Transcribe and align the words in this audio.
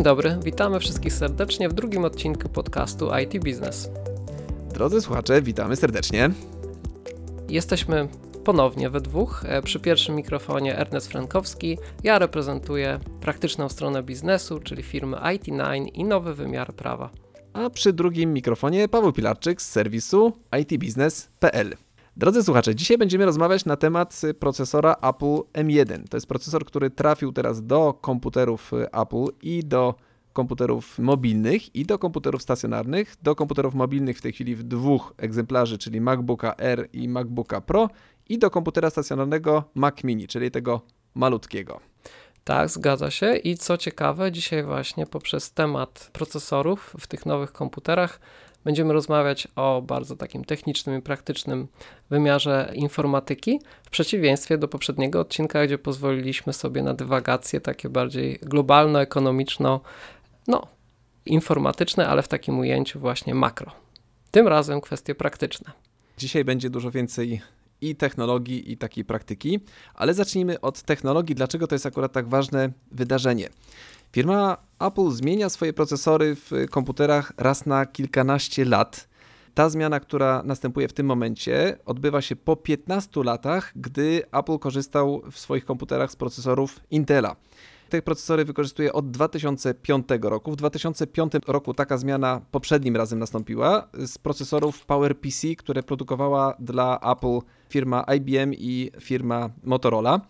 Dzień 0.00 0.04
dobry, 0.04 0.38
witamy 0.44 0.80
wszystkich 0.80 1.12
serdecznie 1.12 1.68
w 1.68 1.72
drugim 1.72 2.04
odcinku 2.04 2.48
podcastu 2.48 3.08
IT 3.22 3.44
Business. 3.44 3.90
Drodzy 4.72 5.00
słuchacze, 5.00 5.42
witamy 5.42 5.76
serdecznie. 5.76 6.30
Jesteśmy 7.48 8.08
ponownie 8.44 8.90
we 8.90 9.00
dwóch. 9.00 9.44
E, 9.48 9.62
przy 9.62 9.80
pierwszym 9.80 10.14
mikrofonie 10.14 10.78
Ernest 10.78 11.08
Frankowski. 11.08 11.78
Ja 12.04 12.18
reprezentuję 12.18 13.00
praktyczną 13.20 13.68
stronę 13.68 14.02
biznesu, 14.02 14.60
czyli 14.60 14.82
firmy 14.82 15.16
IT9 15.16 15.88
i 15.94 16.04
nowy 16.04 16.34
wymiar 16.34 16.74
prawa. 16.74 17.10
A 17.52 17.70
przy 17.70 17.92
drugim 17.92 18.32
mikrofonie 18.32 18.88
Paweł 18.88 19.12
Pilarczyk 19.12 19.62
z 19.62 19.70
serwisu 19.70 20.32
itbusiness.pl. 20.60 21.76
Drodzy 22.20 22.42
słuchacze, 22.42 22.74
dzisiaj 22.74 22.98
będziemy 22.98 23.24
rozmawiać 23.24 23.64
na 23.64 23.76
temat 23.76 24.20
procesora 24.38 24.96
Apple 25.02 25.36
M1. 25.52 26.08
To 26.08 26.16
jest 26.16 26.26
procesor, 26.26 26.64
który 26.64 26.90
trafił 26.90 27.32
teraz 27.32 27.66
do 27.66 27.94
komputerów 28.00 28.70
Apple 28.92 29.24
i 29.42 29.64
do 29.64 29.94
komputerów 30.32 30.98
mobilnych 30.98 31.74
i 31.74 31.86
do 31.86 31.98
komputerów 31.98 32.42
stacjonarnych. 32.42 33.16
Do 33.22 33.34
komputerów 33.34 33.74
mobilnych 33.74 34.18
w 34.18 34.22
tej 34.22 34.32
chwili 34.32 34.56
w 34.56 34.62
dwóch 34.62 35.14
egzemplarzy, 35.16 35.78
czyli 35.78 36.00
MacBooka 36.00 36.54
R 36.58 36.88
i 36.92 37.08
MacBooka 37.08 37.60
Pro 37.60 37.88
i 38.28 38.38
do 38.38 38.50
komputera 38.50 38.90
stacjonarnego 38.90 39.64
Mac 39.74 40.04
Mini, 40.04 40.28
czyli 40.28 40.50
tego 40.50 40.80
malutkiego. 41.14 41.80
Tak, 42.44 42.68
zgadza 42.68 43.10
się. 43.10 43.36
I 43.36 43.56
co 43.56 43.76
ciekawe, 43.76 44.32
dzisiaj 44.32 44.64
właśnie 44.64 45.06
poprzez 45.06 45.52
temat 45.52 46.10
procesorów 46.12 46.96
w 46.98 47.06
tych 47.06 47.26
nowych 47.26 47.52
komputerach 47.52 48.20
będziemy 48.64 48.92
rozmawiać 48.92 49.48
o 49.56 49.82
bardzo 49.82 50.16
takim 50.16 50.44
technicznym 50.44 50.98
i 50.98 51.02
praktycznym 51.02 51.68
wymiarze 52.10 52.72
informatyki, 52.74 53.60
w 53.82 53.90
przeciwieństwie 53.90 54.58
do 54.58 54.68
poprzedniego 54.68 55.20
odcinka, 55.20 55.66
gdzie 55.66 55.78
pozwoliliśmy 55.78 56.52
sobie 56.52 56.82
na 56.82 56.94
dywagacje 56.94 57.60
takie 57.60 57.88
bardziej 57.88 58.38
globalno-ekonomiczno, 58.42 59.80
no, 60.48 60.66
informatyczne, 61.26 62.08
ale 62.08 62.22
w 62.22 62.28
takim 62.28 62.58
ujęciu 62.58 63.00
właśnie 63.00 63.34
makro. 63.34 63.72
Tym 64.30 64.48
razem 64.48 64.80
kwestie 64.80 65.14
praktyczne. 65.14 65.72
Dzisiaj 66.18 66.44
będzie 66.44 66.70
dużo 66.70 66.90
więcej 66.90 67.40
i 67.80 67.96
technologii, 67.96 68.72
i 68.72 68.76
takiej 68.76 69.04
praktyki, 69.04 69.60
ale 69.94 70.14
zacznijmy 70.14 70.60
od 70.60 70.82
technologii. 70.82 71.34
Dlaczego 71.34 71.66
to 71.66 71.74
jest 71.74 71.86
akurat 71.86 72.12
tak 72.12 72.28
ważne 72.28 72.70
wydarzenie? 72.92 73.48
Firma 74.12 74.56
Apple 74.80 75.10
zmienia 75.10 75.48
swoje 75.48 75.72
procesory 75.72 76.36
w 76.36 76.50
komputerach 76.70 77.32
raz 77.36 77.66
na 77.66 77.86
kilkanaście 77.86 78.64
lat. 78.64 79.08
Ta 79.54 79.68
zmiana, 79.68 80.00
która 80.00 80.42
następuje 80.44 80.88
w 80.88 80.92
tym 80.92 81.06
momencie, 81.06 81.78
odbywa 81.86 82.22
się 82.22 82.36
po 82.36 82.56
15 82.56 83.24
latach, 83.24 83.72
gdy 83.76 84.22
Apple 84.32 84.58
korzystał 84.58 85.22
w 85.30 85.38
swoich 85.38 85.64
komputerach 85.64 86.10
z 86.10 86.16
procesorów 86.16 86.80
Intela. 86.90 87.36
Te 87.88 88.02
procesory 88.02 88.44
wykorzystuje 88.44 88.92
od 88.92 89.10
2005 89.10 90.06
roku. 90.22 90.52
W 90.52 90.56
2005 90.56 91.32
roku 91.46 91.74
taka 91.74 91.98
zmiana 91.98 92.40
poprzednim 92.50 92.96
razem 92.96 93.18
nastąpiła 93.18 93.88
z 93.94 94.18
procesorów 94.18 94.86
PowerPC, 94.86 95.46
które 95.58 95.82
produkowała 95.82 96.54
dla 96.58 97.00
Apple 97.12 97.38
firma 97.68 98.04
IBM 98.16 98.54
i 98.54 98.90
firma 99.00 99.50
Motorola. 99.64 100.20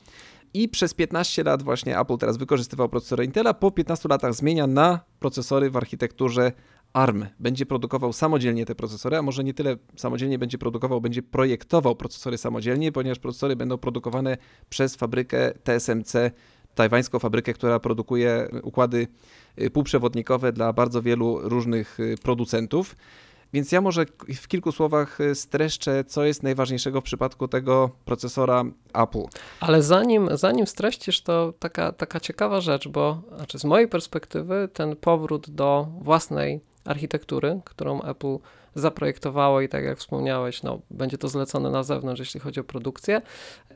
I 0.55 0.69
przez 0.69 0.95
15 0.95 1.45
lat 1.45 1.63
właśnie 1.63 1.99
Apple 1.99 2.17
teraz 2.17 2.37
wykorzystywał 2.37 2.89
procesory 2.89 3.25
Intela, 3.25 3.55
po 3.55 3.71
15 3.71 4.09
latach 4.09 4.35
zmienia 4.35 4.67
na 4.67 5.01
procesory 5.19 5.71
w 5.71 5.77
architekturze 5.77 6.53
ARM. 6.93 7.27
Będzie 7.41 7.67
produkował 7.67 8.13
samodzielnie 8.13 8.67
te 8.67 8.75
procesory, 8.75 9.17
a 9.17 9.23
może 9.23 9.45
nie 9.45 9.55
tyle 9.55 9.77
samodzielnie 9.97 10.39
będzie 10.39 10.59
produkował, 10.59 11.01
będzie 11.01 11.23
projektował 11.23 11.97
procesory 11.97 12.39
samodzielnie, 12.39 12.93
ponieważ 12.93 13.19
procesory 13.19 13.57
będą 13.57 13.79
produkowane 13.79 14.37
przez 14.69 14.97
fabrykę 14.97 15.53
TSMC, 15.65 16.15
tajwańską 16.75 17.19
fabrykę, 17.19 17.53
która 17.53 17.81
produkuje 17.81 18.49
układy 18.63 19.07
y, 19.61 19.71
półprzewodnikowe 19.71 20.53
dla 20.53 20.73
bardzo 20.73 21.03
wielu 21.03 21.49
różnych 21.49 22.01
y, 22.01 22.15
producentów. 22.23 22.97
Więc 23.53 23.73
ja 23.73 23.81
może 23.81 24.07
w 24.37 24.49
kilku 24.49 24.73
słowach 24.73 25.21
y, 25.21 25.35
streszczę, 25.35 26.05
co 26.05 26.25
jest 26.25 26.43
najważniejszego 26.43 27.01
w 27.01 27.05
przypadku 27.05 27.49
tego 27.49 27.91
procesora 28.05 28.65
Apple. 28.95 29.25
Ale 29.61 29.83
zanim, 29.83 30.29
zanim 30.33 30.67
streścisz, 30.67 31.21
to 31.21 31.53
taka, 31.59 31.93
taka 31.93 32.21
ciekawa 32.21 32.61
rzecz, 32.61 32.89
bo 32.89 33.23
znaczy 33.37 33.59
z 33.59 33.65
mojej 33.65 33.89
perspektywy 33.89 34.69
ten 34.73 34.97
powrót 34.97 35.51
do 35.51 35.89
własnej 36.01 36.61
architektury, 36.85 37.61
którą 37.65 38.03
Apple 38.03 38.37
zaprojektowało 38.75 39.61
i 39.61 39.69
tak 39.69 39.85
jak 39.85 39.99
wspomniałeś, 39.99 40.63
no, 40.63 40.81
będzie 40.91 41.19
to 41.19 41.29
zlecone 41.29 41.71
na 41.71 41.83
zewnątrz, 41.83 42.21
jeśli 42.21 42.41
chodzi 42.41 42.61
o 42.61 42.65
produkcję, 42.65 43.23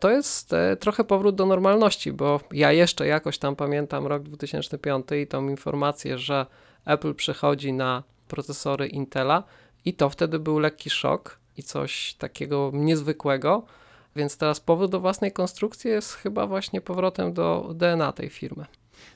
to 0.01 0.11
jest 0.11 0.53
e, 0.53 0.77
trochę 0.77 1.05
powrót 1.05 1.35
do 1.35 1.47
normalności, 1.47 2.12
bo 2.12 2.41
ja 2.53 2.73
jeszcze 2.73 3.06
jakoś 3.06 3.39
tam 3.39 3.56
pamiętam 3.56 4.06
rok 4.06 4.23
2005 4.23 5.06
i 5.23 5.27
tą 5.27 5.49
informację, 5.49 6.19
że 6.19 6.47
Apple 6.85 7.15
przechodzi 7.15 7.73
na 7.73 8.03
procesory 8.29 8.87
Intela, 8.87 9.43
i 9.84 9.95
to 9.95 10.11
wtedy 10.11 10.39
był 10.39 10.59
lekki 10.59 10.91
szok 10.91 11.39
i 11.56 11.62
coś 11.62 12.15
takiego 12.15 12.71
niezwykłego. 12.75 13.65
Więc 14.17 14.37
teraz 14.37 14.61
powrót 14.61 14.91
do 14.91 15.00
własnej 15.00 15.33
konstrukcji 15.33 15.91
jest 15.91 16.12
chyba 16.12 16.47
właśnie 16.47 16.81
powrotem 16.81 17.33
do 17.33 17.72
DNA 17.75 18.12
tej 18.12 18.28
firmy. 18.28 18.65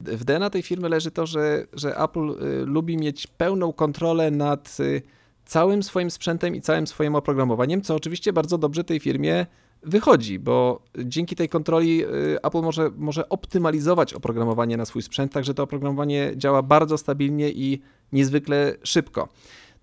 W 0.01 0.25
DNA 0.25 0.51
tej 0.51 0.63
firmy 0.63 0.89
leży 0.89 1.11
to, 1.11 1.27
że, 1.27 1.67
że 1.73 1.97
Apple 1.97 2.31
y, 2.31 2.65
lubi 2.67 2.97
mieć 2.97 3.27
pełną 3.27 3.73
kontrolę 3.73 4.31
nad 4.31 4.77
y, 4.81 5.03
całym 5.45 5.83
swoim 5.83 6.11
sprzętem 6.11 6.55
i 6.55 6.61
całym 6.61 6.87
swoim 6.87 7.15
oprogramowaniem, 7.15 7.83
co 7.83 7.95
oczywiście 7.95 8.33
bardzo 8.33 8.59
dobrze 8.59 8.85
tej 8.85 9.01
firmie 9.01 9.47
wychodzi, 9.83 10.39
bo 10.39 10.83
dzięki 11.05 11.37
tej 11.37 11.49
kontroli 11.49 12.05
y, 12.05 12.39
Apple 12.43 12.63
może, 12.63 12.91
może 12.97 13.29
optymalizować 13.29 14.15
oprogramowanie 14.15 14.77
na 14.77 14.85
swój 14.85 15.03
sprzęt, 15.03 15.33
tak 15.33 15.45
że 15.45 15.55
to 15.55 15.63
oprogramowanie 15.63 16.33
działa 16.37 16.63
bardzo 16.63 16.99
stabilnie 16.99 17.51
i 17.51 17.83
niezwykle 18.13 18.75
szybko. 18.83 19.29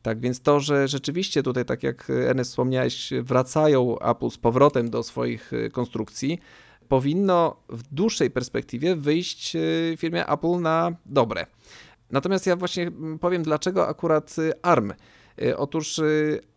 Tak 0.05 0.19
więc 0.19 0.41
to, 0.41 0.59
że 0.59 0.87
rzeczywiście 0.87 1.43
tutaj, 1.43 1.65
tak 1.65 1.83
jak 1.83 2.09
Ernest 2.09 2.51
wspomniałeś, 2.51 3.13
wracają 3.23 3.99
Apple 3.99 4.29
z 4.29 4.37
powrotem 4.37 4.89
do 4.89 5.03
swoich 5.03 5.53
y, 5.53 5.69
konstrukcji, 5.69 6.39
powinno 6.87 7.55
w 7.69 7.83
dłuższej 7.93 8.31
perspektywie 8.31 8.95
wyjść 8.95 9.55
y, 9.55 9.95
firmie 9.97 10.27
Apple 10.27 10.61
na 10.61 10.95
dobre. 11.05 11.45
Natomiast 12.11 12.47
ja 12.47 12.55
właśnie 12.55 12.87
mm, 12.87 13.19
powiem, 13.19 13.43
dlaczego 13.43 13.87
akurat 13.87 14.35
y, 14.39 14.51
ARM. 14.61 14.93
Otóż 15.57 16.01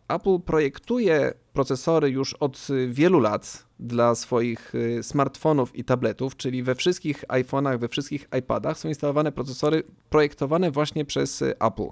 Apple 0.07 0.39
projektuje 0.45 1.33
procesory 1.53 2.09
już 2.09 2.33
od 2.33 2.67
wielu 2.87 3.19
lat 3.19 3.65
dla 3.79 4.15
swoich 4.15 4.73
smartfonów 5.01 5.75
i 5.75 5.83
tabletów, 5.83 6.35
czyli 6.35 6.63
we 6.63 6.75
wszystkich 6.75 7.23
iPhone'ach, 7.27 7.79
we 7.79 7.87
wszystkich 7.87 8.27
iPadach 8.39 8.77
są 8.77 8.89
instalowane 8.89 9.31
procesory 9.31 9.83
projektowane 10.09 10.71
właśnie 10.71 11.05
przez 11.05 11.41
Apple. 11.41 11.87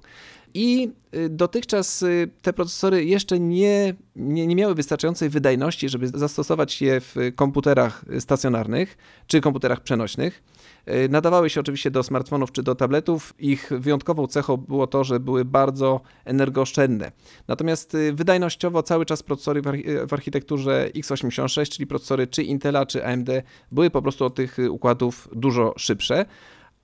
I 0.58 0.92
y, 1.16 1.30
dotychczas 1.30 2.04
y, 2.04 2.30
te 2.42 2.54
procesory 2.54 3.06
jeszcze 3.06 3.40
nie, 3.40 3.96
nie, 4.16 4.48
nie, 4.48 4.56
miały 4.56 4.76
wystarczającej 4.76 5.30
wydajności, 5.30 5.90
żeby 5.90 6.08
zastosować 6.08 6.82
je 6.82 7.02
w 7.02 7.16
komputerach 7.36 8.06
stacjonarnych 8.20 8.98
czy 9.28 9.42
komputerach 9.42 9.82
przenośnych. 9.82 10.44
Y, 10.88 11.10
nadawały 11.10 11.50
się 11.50 11.60
oczywiście 11.60 11.92
do 11.92 12.04
smartfonów 12.04 12.52
czy 12.52 12.64
do 12.64 12.76
tabletów. 12.76 13.34
Ich 13.40 13.70
wyjątkową 13.80 14.28
cechą 14.28 14.58
było 14.58 14.88
to, 14.88 15.04
że 15.04 15.20
były 15.20 15.46
bardzo 15.46 16.02
energooszczędne. 16.26 17.12
Natomiast 17.48 17.98
wydajnościowo 18.14 18.84
cały 18.84 19.06
czas 19.06 19.24
procesory 19.24 19.62
w 20.08 20.14
architekturze 20.14 20.90
x86, 20.96 21.70
czyli 21.70 21.88
procesory 21.88 22.28
czy 22.28 22.44
Intela, 22.44 22.86
czy 22.86 23.06
AMD, 23.06 23.30
były 23.72 23.90
po 23.90 24.02
prostu 24.02 24.26
od 24.26 24.36
tych 24.36 24.58
układów 24.70 25.30
dużo 25.36 25.74
szybsze 25.78 26.26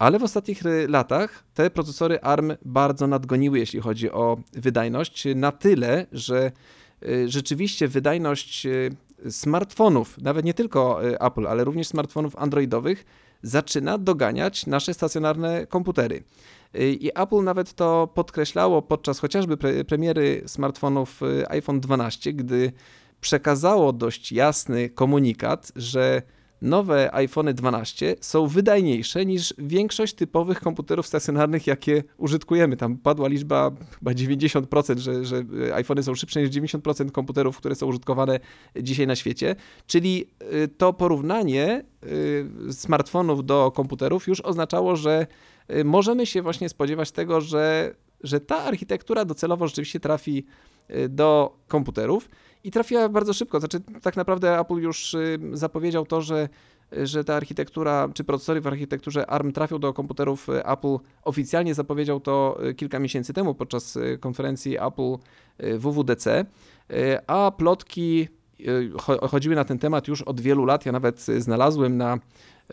ale 0.03 0.19
w 0.19 0.23
ostatnich 0.23 0.61
latach 0.87 1.43
te 1.53 1.69
procesory 1.69 2.19
ARM 2.21 2.51
bardzo 2.65 3.07
nadgoniły, 3.07 3.59
jeśli 3.59 3.79
chodzi 3.79 4.11
o 4.11 4.37
wydajność, 4.53 5.27
na 5.35 5.51
tyle, 5.51 6.05
że 6.11 6.51
y, 7.03 7.29
rzeczywiście 7.29 7.87
wydajność 7.87 8.65
y, 8.65 8.95
smartfonów, 9.29 10.17
nawet 10.17 10.45
nie 10.45 10.53
tylko 10.53 11.05
y, 11.09 11.19
Apple, 11.19 11.47
ale 11.47 11.63
również 11.63 11.87
smartfonów 11.87 12.35
androidowych, 12.35 13.05
zaczyna 13.41 13.97
doganiać 13.97 14.67
nasze 14.67 14.93
stacjonarne 14.93 15.67
komputery. 15.67 16.23
I 16.79 17.11
Apple 17.15 17.43
nawet 17.43 17.73
to 17.73 18.07
podkreślało 18.13 18.81
podczas 18.81 19.19
chociażby 19.19 19.57
pre 19.57 19.83
premiery 19.83 20.43
smartfonów 20.45 21.21
iPhone 21.49 21.79
12, 21.79 22.33
gdy 22.33 22.71
przekazało 23.21 23.93
dość 23.93 24.31
jasny 24.31 24.89
komunikat, 24.89 25.71
że 25.75 26.21
nowe 26.63 27.15
iPhone 27.15 27.53
12 27.53 28.15
są 28.21 28.47
wydajniejsze 28.47 29.25
niż 29.25 29.53
większość 29.57 30.13
typowych 30.13 30.59
komputerów 30.61 31.07
stacjonarnych, 31.07 31.67
jakie 31.67 32.03
użytkujemy. 32.17 32.77
Tam 32.77 32.97
padła 32.97 33.27
liczba 33.27 33.71
chyba 33.99 34.11
90%, 34.11 34.97
że, 34.97 35.25
że 35.25 35.43
są 36.03 36.15
szybsze 36.15 36.41
niż 36.41 36.49
90% 36.49 37.11
komputerów, 37.11 37.57
które 37.57 37.75
są 37.75 37.87
użytkowane 37.87 38.39
dzisiaj 38.81 39.07
na 39.07 39.15
świecie. 39.15 39.55
Czyli 39.87 40.25
y, 40.53 40.67
to 40.67 40.93
porównanie 40.93 41.83
y, 42.03 42.73
smartfonów 42.73 43.45
do 43.45 43.71
komputerów 43.71 44.27
już 44.27 44.41
oznaczało, 44.41 44.95
że 44.95 45.27
y, 45.71 45.83
możemy 45.83 46.25
się 46.25 46.41
właśnie 46.41 46.69
spodziewać 46.69 47.11
tego, 47.11 47.41
że, 47.41 47.95
że 48.23 48.39
ta 48.39 48.57
architektura 48.57 49.25
docelowo 49.25 49.67
rzeczywiście 49.67 49.99
trafi 49.99 50.45
do 51.09 51.57
komputerów 51.67 52.29
i 52.63 52.71
trafiła 52.71 53.09
bardzo 53.09 53.33
szybko. 53.33 53.59
Znaczy, 53.59 53.79
tak 54.01 54.15
naprawdę 54.15 54.59
Apple 54.59 54.75
już 54.75 55.13
y, 55.13 55.39
zapowiedział 55.53 56.05
to, 56.05 56.21
że 56.21 56.49
że 57.03 57.23
ta 57.23 57.35
architektura, 57.35 58.09
czy 58.13 58.23
procesory 58.23 58.61
w 58.61 58.67
architekturze 58.67 59.27
ARM 59.29 59.51
trafią 59.51 59.79
do 59.79 59.93
komputerów 59.93 60.47
Apple. 60.49 60.97
Oficjalnie 61.23 61.73
zapowiedział 61.73 62.19
to 62.19 62.59
kilka 62.77 62.99
miesięcy 62.99 63.33
temu 63.33 63.55
podczas 63.55 63.97
konferencji 64.19 64.77
Apple 64.77 65.17
WWDC, 65.59 66.45
a 67.27 67.51
plotki 67.57 68.27
chodziły 69.29 69.55
na 69.55 69.65
ten 69.65 69.79
temat 69.79 70.07
już 70.07 70.21
od 70.21 70.41
wielu 70.41 70.65
lat. 70.65 70.85
Ja 70.85 70.91
nawet 70.91 71.21
znalazłem 71.21 71.97
na 71.97 72.19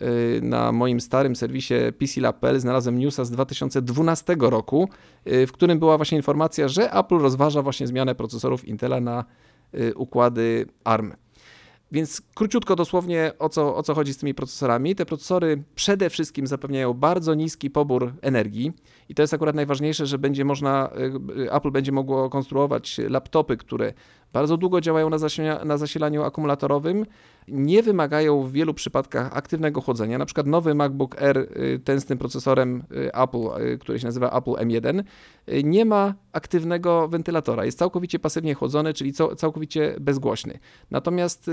Y, 0.01 0.41
na 0.41 0.71
moim 0.71 1.01
starym 1.01 1.35
serwisie 1.35 1.73
PCLab.pl 1.97 2.59
znalazłem 2.59 2.99
newsa 2.99 3.25
z 3.25 3.31
2012 3.31 4.35
roku, 4.39 4.89
y, 5.27 5.47
w 5.47 5.51
którym 5.51 5.79
była 5.79 5.97
właśnie 5.97 6.17
informacja, 6.17 6.67
że 6.67 6.93
Apple 6.93 7.17
rozważa 7.17 7.61
właśnie 7.61 7.87
zmianę 7.87 8.15
procesorów 8.15 8.65
Intela 8.65 8.99
na 8.99 9.19
y, 9.21 9.25
układy 9.95 10.65
ARM. 10.83 11.13
Więc 11.91 12.21
króciutko 12.35 12.75
dosłownie 12.75 13.31
o 13.39 13.49
co, 13.49 13.75
o 13.75 13.83
co 13.83 13.93
chodzi 13.93 14.13
z 14.13 14.17
tymi 14.17 14.33
procesorami. 14.33 14.95
Te 14.95 15.05
procesory 15.05 15.63
przede 15.75 16.09
wszystkim 16.09 16.47
zapewniają 16.47 16.93
bardzo 16.93 17.33
niski 17.33 17.69
pobór 17.69 18.13
energii 18.21 18.71
i 19.09 19.15
to 19.15 19.23
jest 19.23 19.33
akurat 19.33 19.55
najważniejsze, 19.55 20.05
że 20.05 20.17
będzie 20.17 20.45
można, 20.45 20.89
Apple 21.51 21.71
będzie 21.71 21.91
mogło 21.91 22.29
konstruować 22.29 23.01
laptopy, 23.09 23.57
które 23.57 23.93
bardzo 24.33 24.57
długo 24.57 24.81
działają 24.81 25.09
na, 25.09 25.17
na 25.65 25.77
zasilaniu 25.77 26.23
akumulatorowym, 26.23 27.05
nie 27.47 27.83
wymagają 27.83 28.43
w 28.43 28.51
wielu 28.51 28.73
przypadkach 28.73 29.37
aktywnego 29.37 29.81
chłodzenia. 29.81 30.17
Na 30.17 30.25
przykład 30.25 30.47
nowy 30.47 30.75
MacBook 30.75 31.21
Air, 31.21 31.37
y, 31.37 31.79
ten 31.83 32.01
z 32.01 32.05
tym 32.05 32.17
procesorem 32.17 32.83
y, 32.91 33.13
Apple, 33.13 33.71
y, 33.73 33.77
który 33.77 33.99
się 33.99 34.05
nazywa 34.05 34.37
Apple 34.37 34.51
M1, 34.51 35.03
nie 35.63 35.85
ma 35.85 36.13
aktywnego 36.31 37.07
wentylatora. 37.07 37.65
Jest 37.65 37.77
całkowicie 37.77 38.19
pasywnie 38.19 38.53
chłodzony, 38.53 38.93
czyli 38.93 39.13
całkowicie 39.37 39.95
bezgłośny. 39.99 40.59
Natomiast 40.91 41.51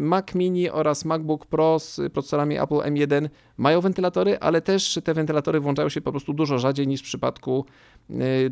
Mac 0.00 0.34
Mini 0.34 0.70
oraz 0.70 1.04
MacBook 1.04 1.46
Pro 1.46 1.78
z 1.78 2.00
procesorami 2.12 2.58
Apple 2.58 2.74
M1 2.74 3.28
mają 3.56 3.80
wentylatory, 3.80 4.38
ale 4.38 4.60
też 4.60 4.98
te 5.04 5.14
wentylatory 5.14 5.60
włączają 5.60 5.88
się 5.88 6.00
po 6.00 6.10
prostu 6.10 6.32
dużo 6.32 6.58
rzadziej 6.58 6.86
niż 6.86 7.00
w 7.00 7.04
przypadku 7.04 7.64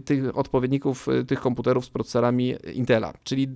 tych 0.05 0.39
odpowiedników 0.39 1.07
tych 1.29 1.41
komputerów 1.41 1.85
z 1.85 1.91
procesorami 1.91 2.55
Intela. 2.75 3.13
Czyli 3.25 3.49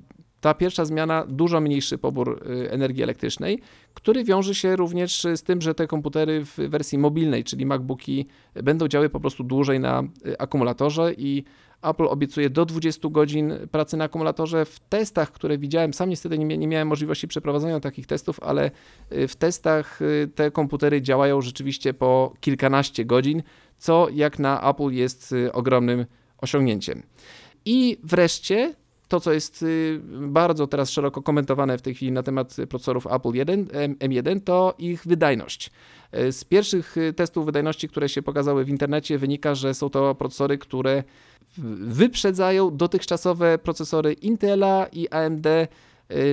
ta 0.46 0.54
pierwsza 0.54 0.84
zmiana 0.84 1.26
dużo 1.28 1.60
mniejszy 1.60 1.98
pobór 1.98 2.42
y, 2.64 2.70
energii 2.70 3.02
elektrycznej, 3.02 3.60
który 3.94 4.24
wiąże 4.24 4.54
się 4.54 4.76
również 4.76 5.26
z 5.36 5.42
tym, 5.42 5.60
że 5.60 5.74
te 5.74 5.86
komputery 5.86 6.44
w 6.44 6.56
wersji 6.56 6.98
mobilnej, 6.98 7.44
czyli 7.44 7.66
MacBooki, 7.66 8.26
będą 8.54 8.88
działały 8.88 9.08
po 9.08 9.20
prostu 9.20 9.44
dłużej 9.44 9.80
na 9.80 10.02
y, 10.26 10.38
akumulatorze 10.38 11.12
i 11.18 11.44
Apple 11.82 12.04
obiecuje 12.04 12.50
do 12.50 12.64
20 12.64 13.08
godzin 13.08 13.52
pracy 13.70 13.96
na 13.96 14.04
akumulatorze. 14.04 14.64
W 14.64 14.80
testach, 14.80 15.32
które 15.32 15.58
widziałem, 15.58 15.94
sam 15.94 16.10
niestety 16.10 16.38
nie, 16.38 16.68
miałem 16.68 16.88
możliwości 16.88 17.28
przeprowadzenia 17.28 17.80
takich 17.80 18.06
testów, 18.06 18.40
ale 18.42 18.70
y, 19.12 19.28
w 19.28 19.36
testach 19.36 20.00
te 20.34 20.50
komputery 20.50 21.02
działają 21.02 21.40
rzeczywiście 21.40 21.94
po 21.94 22.34
kilkanaście 22.40 23.04
godzin, 23.04 23.42
co 23.78 24.08
jak 24.12 24.38
na 24.38 24.70
Apple 24.70 24.90
jest 24.90 25.34
ogromnym 25.52 26.06
osiągnięciem. 26.38 27.02
I 27.64 27.98
wreszcie 28.04 28.74
to, 29.08 29.20
co 29.20 29.32
jest 29.32 29.62
y, 29.62 30.00
bardzo 30.20 30.66
teraz 30.66 30.90
szeroko 30.90 31.22
komentowane 31.22 31.78
w 31.78 31.82
tej 31.82 31.94
chwili 31.94 32.12
na 32.12 32.22
temat 32.22 32.56
procesorów 32.68 33.06
Apple 33.06 33.32
1, 33.32 33.64
M1, 33.98 34.40
to 34.40 34.74
ich 34.78 35.06
wydajność. 35.06 35.70
Y, 36.14 36.32
z 36.32 36.44
pierwszych 36.44 36.96
y, 36.96 37.12
testów 37.12 37.46
wydajności, 37.46 37.88
które 37.88 38.08
się 38.08 38.22
pokazały 38.22 38.64
w 38.64 38.68
internecie, 38.68 39.18
wynika, 39.18 39.54
że 39.54 39.74
są 39.74 39.90
to 39.90 40.14
procesory, 40.14 40.58
które 40.58 41.04
wyprzedzają 41.78 42.76
dotychczasowe 42.76 43.58
procesory 43.58 44.12
Intela 44.12 44.86
i 44.92 45.08
AMD, 45.08 45.46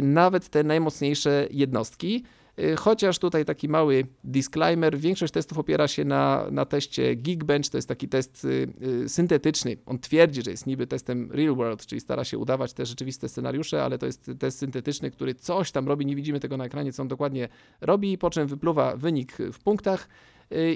nawet 0.01 0.49
te 0.49 0.63
najmocniejsze 0.63 1.47
jednostki. 1.51 2.23
Y, 2.59 2.75
chociaż 2.75 3.19
tutaj 3.19 3.45
taki 3.45 3.69
mały 3.69 4.07
disclaimer, 4.23 4.97
większość 4.97 5.33
testów 5.33 5.57
opiera 5.57 5.87
się 5.87 6.05
na, 6.05 6.45
na 6.51 6.65
teście 6.65 7.15
Geekbench, 7.15 7.69
to 7.69 7.77
jest 7.77 7.87
taki 7.87 8.09
test 8.09 8.45
y, 8.45 8.67
y, 9.03 9.09
syntetyczny. 9.09 9.77
On 9.85 9.99
twierdzi, 9.99 10.41
że 10.41 10.51
jest 10.51 10.67
niby 10.67 10.87
testem 10.87 11.31
real 11.31 11.55
world, 11.55 11.85
czyli 11.85 12.01
stara 12.01 12.23
się 12.23 12.37
udawać 12.37 12.73
te 12.73 12.85
rzeczywiste 12.85 13.29
scenariusze, 13.29 13.83
ale 13.83 13.97
to 13.97 14.05
jest 14.05 14.31
test 14.39 14.59
syntetyczny, 14.59 15.11
który 15.11 15.35
coś 15.35 15.71
tam 15.71 15.87
robi, 15.87 16.05
nie 16.05 16.15
widzimy 16.15 16.39
tego 16.39 16.57
na 16.57 16.65
ekranie, 16.65 16.93
co 16.93 17.01
on 17.01 17.07
dokładnie 17.07 17.49
robi, 17.81 18.17
po 18.17 18.29
czym 18.29 18.47
wypluwa 18.47 18.97
wynik 18.97 19.37
w 19.53 19.59
punktach 19.59 20.07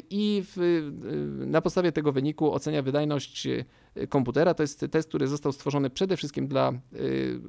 i 0.10 0.44
w, 0.46 0.82
na 1.46 1.62
podstawie 1.62 1.92
tego 1.92 2.12
wyniku 2.12 2.54
ocenia 2.54 2.82
wydajność 2.82 3.48
komputera. 4.10 4.54
To 4.54 4.64
jest 4.64 4.86
test, 4.92 5.10
który 5.10 5.28
został 5.28 5.52
stworzony 5.52 5.90
przede 5.90 6.18
wszystkim 6.18 6.48
dla, 6.48 6.74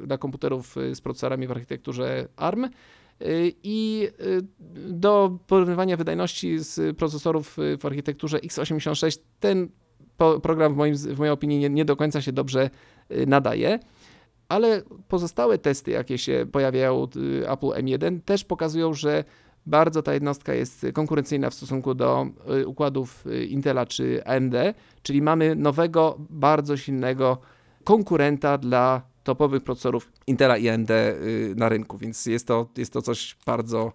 dla 0.07 0.19
komputerów 0.19 0.77
z 0.95 1.01
procesorami 1.01 1.47
w 1.47 1.51
architekturze 1.51 2.29
ARM. 2.37 2.69
Y, 3.23 3.55
I 3.63 4.09
y, 4.21 4.43
do 4.93 5.39
porównywania 5.47 5.97
wydajności 5.97 6.59
z 6.59 6.97
procesorów 6.97 7.59
y, 7.59 7.79
w 7.79 7.87
architekturze 7.87 8.39
x86 8.39 9.19
ten 9.41 9.69
program 10.43 10.75
w, 10.75 10.77
moim, 10.77 10.95
w 10.97 11.19
mojej 11.19 11.33
opinii 11.33 11.59
nie, 11.59 11.71
nie 11.71 11.85
do 11.85 11.97
końca 11.97 12.23
się 12.23 12.33
dobrze 12.33 12.71
nadaje 13.27 13.79
ale 14.49 14.83
pozostałe 15.09 15.59
testy, 15.59 15.91
jakie 15.91 16.19
się 16.19 16.47
pojawiają 16.53 17.03
Apple 17.47 17.67
M1, 17.67 18.21
też 18.25 18.45
pokazują, 18.45 18.95
że 18.95 19.25
bardzo 19.67 20.03
ta 20.03 20.15
jednostka 20.15 20.55
jest 20.55 20.87
konkurencyjna 20.93 21.51
w 21.51 21.55
stosunku 21.55 21.95
do 21.95 22.27
układów 22.67 23.25
Intela 23.49 23.87
czy 23.87 24.25
AMD, 24.25 24.55
czyli 25.03 25.23
mamy 25.23 25.57
nowego, 25.57 26.17
bardzo 26.31 26.77
silnego 26.77 27.39
konkurenta 27.85 28.59
dla 28.59 29.03
topowych 29.29 29.65
procesorów 29.65 30.13
Intela 30.27 30.57
i 30.57 30.69
AMD 30.69 30.91
y, 30.91 31.55
na 31.57 31.69
rynku, 31.69 31.99
więc 31.99 32.27
jest 32.27 32.47
to, 32.47 32.67
jest 32.77 32.93
to 32.93 33.03
coś 33.03 33.37
bardzo 33.47 33.93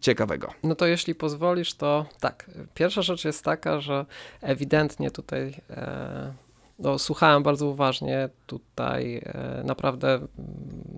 ciekawego. 0.00 0.52
No 0.62 0.74
to 0.74 0.86
jeśli 0.86 1.14
pozwolisz, 1.14 1.74
to 1.74 2.06
tak. 2.20 2.50
Pierwsza 2.74 3.02
rzecz 3.02 3.24
jest 3.24 3.44
taka, 3.44 3.80
że 3.80 4.06
ewidentnie 4.40 5.10
tutaj 5.10 5.54
e, 5.70 6.32
no, 6.78 6.98
słuchałem 6.98 7.42
bardzo 7.42 7.66
uważnie. 7.66 8.28
Tutaj 8.46 9.22
e, 9.24 9.62
naprawdę, 9.64 10.14
mm, 10.14 10.28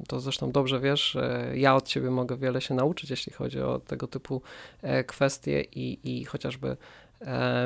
to 0.09 0.21
zresztą 0.21 0.53
dobrze 0.53 0.81
wiesz, 0.81 1.17
ja 1.55 1.77
od 1.77 1.89
ciebie 1.89 2.11
mogę 2.11 2.37
wiele 2.37 2.61
się 2.61 2.75
nauczyć, 2.75 3.11
jeśli 3.11 3.33
chodzi 3.33 3.61
o 3.61 3.79
tego 3.79 4.07
typu 4.07 4.43
e, 4.83 5.05
kwestie 5.05 5.61
i, 5.61 5.99
i 6.19 6.25
chociażby 6.25 6.77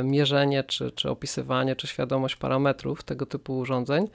mierzenie, 0.04 0.64
czy, 0.64 0.90
czy 0.90 1.10
opisywanie, 1.10 1.76
czy 1.76 1.86
świadomość 1.86 2.36
parametrów 2.36 3.02
tego 3.02 3.26
typu 3.26 3.58
urządzeń. 3.58 4.08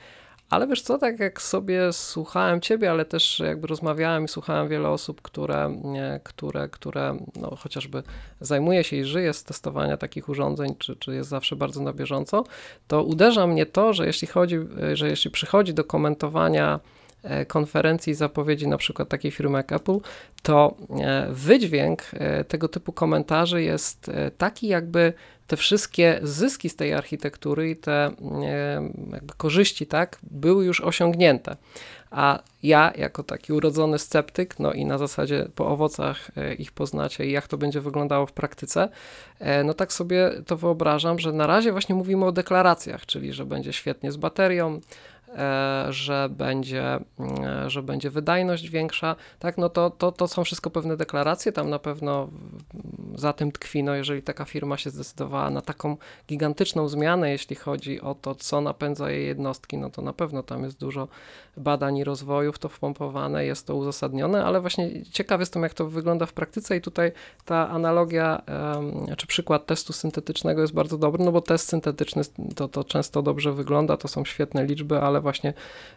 Ale 0.49 0.67
wiesz 0.67 0.81
co, 0.81 0.97
tak 0.97 1.19
jak 1.19 1.41
sobie 1.41 1.93
słuchałem 1.93 2.61
ciebie, 2.61 2.91
ale 2.91 3.05
też 3.05 3.39
jakby 3.39 3.67
rozmawiałem 3.67 4.25
i 4.25 4.27
słuchałem 4.27 4.67
wiele 4.67 4.89
osób, 4.89 5.21
które, 5.21 5.81
które, 6.23 6.69
które 6.69 7.17
no, 7.35 7.55
chociażby 7.55 8.03
zajmuje 8.39 8.83
się 8.83 8.95
i 8.95 9.03
żyje 9.03 9.33
z 9.33 9.43
testowania 9.43 9.97
takich 9.97 10.29
urządzeń, 10.29 10.75
czy, 10.79 10.95
czy 10.95 11.15
jest 11.15 11.29
zawsze 11.29 11.55
bardzo 11.55 11.81
na 11.81 11.93
bieżąco, 11.93 12.43
to 12.87 13.03
uderza 13.03 13.47
mnie 13.47 13.65
to, 13.65 13.93
że 13.93 14.05
jeśli 14.05 14.27
chodzi, 14.27 14.57
że 14.93 15.09
jeśli 15.09 15.31
przychodzi 15.31 15.73
do 15.73 15.83
komentowania 15.83 16.79
konferencji 17.47 18.11
i 18.11 18.15
zapowiedzi 18.15 18.67
na 18.67 18.77
przykład 18.77 19.09
takiej 19.09 19.31
firmy 19.31 19.57
jak 19.57 19.71
Apple, 19.71 19.97
to 20.43 20.77
e, 21.01 21.27
wydźwięk 21.31 22.03
e, 22.13 22.43
tego 22.43 22.67
typu 22.67 22.93
komentarzy 22.93 23.63
jest 23.63 24.11
taki, 24.37 24.67
jakby 24.67 25.13
te 25.47 25.57
wszystkie 25.57 26.19
zyski 26.23 26.69
z 26.69 26.75
tej 26.75 26.93
architektury 26.93 27.69
i 27.69 27.75
te 27.75 28.11
korzyści, 29.37 29.87
tak, 29.87 30.19
były 30.23 30.65
już 30.65 30.81
osiągnięte. 30.81 31.55
A 32.11 32.39
ja, 32.63 32.93
jako 32.97 33.23
taki 33.23 33.53
urodzony 33.53 33.99
sceptyk, 33.99 34.59
no 34.59 34.73
i 34.73 34.85
na 34.85 34.97
zasadzie 34.97 35.47
po 35.55 35.67
owocach 35.67 36.31
e, 36.37 36.53
ich 36.53 36.71
poznacie 36.71 37.25
i 37.25 37.31
jak 37.31 37.47
to 37.47 37.57
będzie 37.57 37.81
wyglądało 37.81 38.25
w 38.25 38.31
praktyce, 38.31 38.89
e, 39.39 39.63
no 39.63 39.73
tak 39.73 39.93
sobie 39.93 40.31
to 40.47 40.57
wyobrażam, 40.57 41.19
że 41.19 41.31
na 41.31 41.47
razie 41.47 41.71
właśnie 41.71 41.95
mówimy 41.95 42.25
o 42.25 42.31
deklaracjach, 42.31 43.05
czyli 43.05 43.33
że 43.33 43.45
będzie 43.45 43.73
świetnie 43.73 44.11
z 44.11 44.17
baterią, 44.17 44.79
E, 44.79 45.14
że 45.89 46.29
będzie, 46.29 46.99
mm, 47.19 47.69
że 47.69 47.83
będzie 47.83 48.09
wydajność 48.09 48.69
większa, 48.69 49.15
tak, 49.39 49.57
no 49.57 49.69
to, 49.69 49.89
to, 49.89 50.11
to 50.11 50.27
są 50.27 50.43
wszystko 50.43 50.69
pewne 50.69 50.97
deklaracje, 50.97 51.51
tam 51.51 51.69
na 51.69 51.79
pewno 51.79 52.27
za 53.15 53.33
tym 53.33 53.51
tkwi, 53.51 53.83
no 53.83 53.95
jeżeli 53.95 54.21
taka 54.21 54.45
firma 54.45 54.77
się 54.77 54.89
zdecydowała 54.89 55.49
na 55.49 55.61
taką 55.61 55.97
gigantyczną 56.27 56.87
zmianę, 56.87 57.31
jeśli 57.31 57.55
chodzi 57.55 58.01
o 58.01 58.15
to, 58.15 58.35
co 58.35 58.61
napędza 58.61 59.11
jej 59.11 59.27
jednostki, 59.27 59.77
no 59.77 59.89
to 59.89 60.01
na 60.01 60.13
pewno 60.13 60.43
tam 60.43 60.63
jest 60.63 60.79
dużo 60.79 61.07
badań 61.57 61.97
i 61.97 62.03
rozwojów 62.03 62.59
to 62.59 62.69
wpompowane, 62.69 63.45
jest 63.45 63.67
to 63.67 63.75
uzasadnione, 63.75 64.45
ale 64.45 64.61
właśnie 64.61 65.05
ciekaw 65.05 65.39
jestem, 65.39 65.63
jak 65.63 65.73
to 65.73 65.87
wygląda 65.87 66.25
w 66.25 66.33
praktyce 66.33 66.77
i 66.77 66.81
tutaj 66.81 67.11
ta 67.45 67.69
analogia, 67.69 68.41
czy 69.17 69.27
przykład 69.27 69.65
testu 69.65 69.93
syntetycznego 69.93 70.61
jest 70.61 70.73
bardzo 70.73 70.97
dobry, 70.97 71.23
no 71.23 71.31
bo 71.31 71.41
test 71.41 71.67
syntetyczny 71.67 72.21
to, 72.55 72.67
to 72.67 72.83
często 72.83 73.21
dobrze 73.21 73.53
wygląda, 73.53 73.97
to 73.97 74.07
są 74.07 74.25
świetne 74.25 74.65
liczby, 74.65 74.99
ale 74.99 75.21
właśnie 75.25 75.53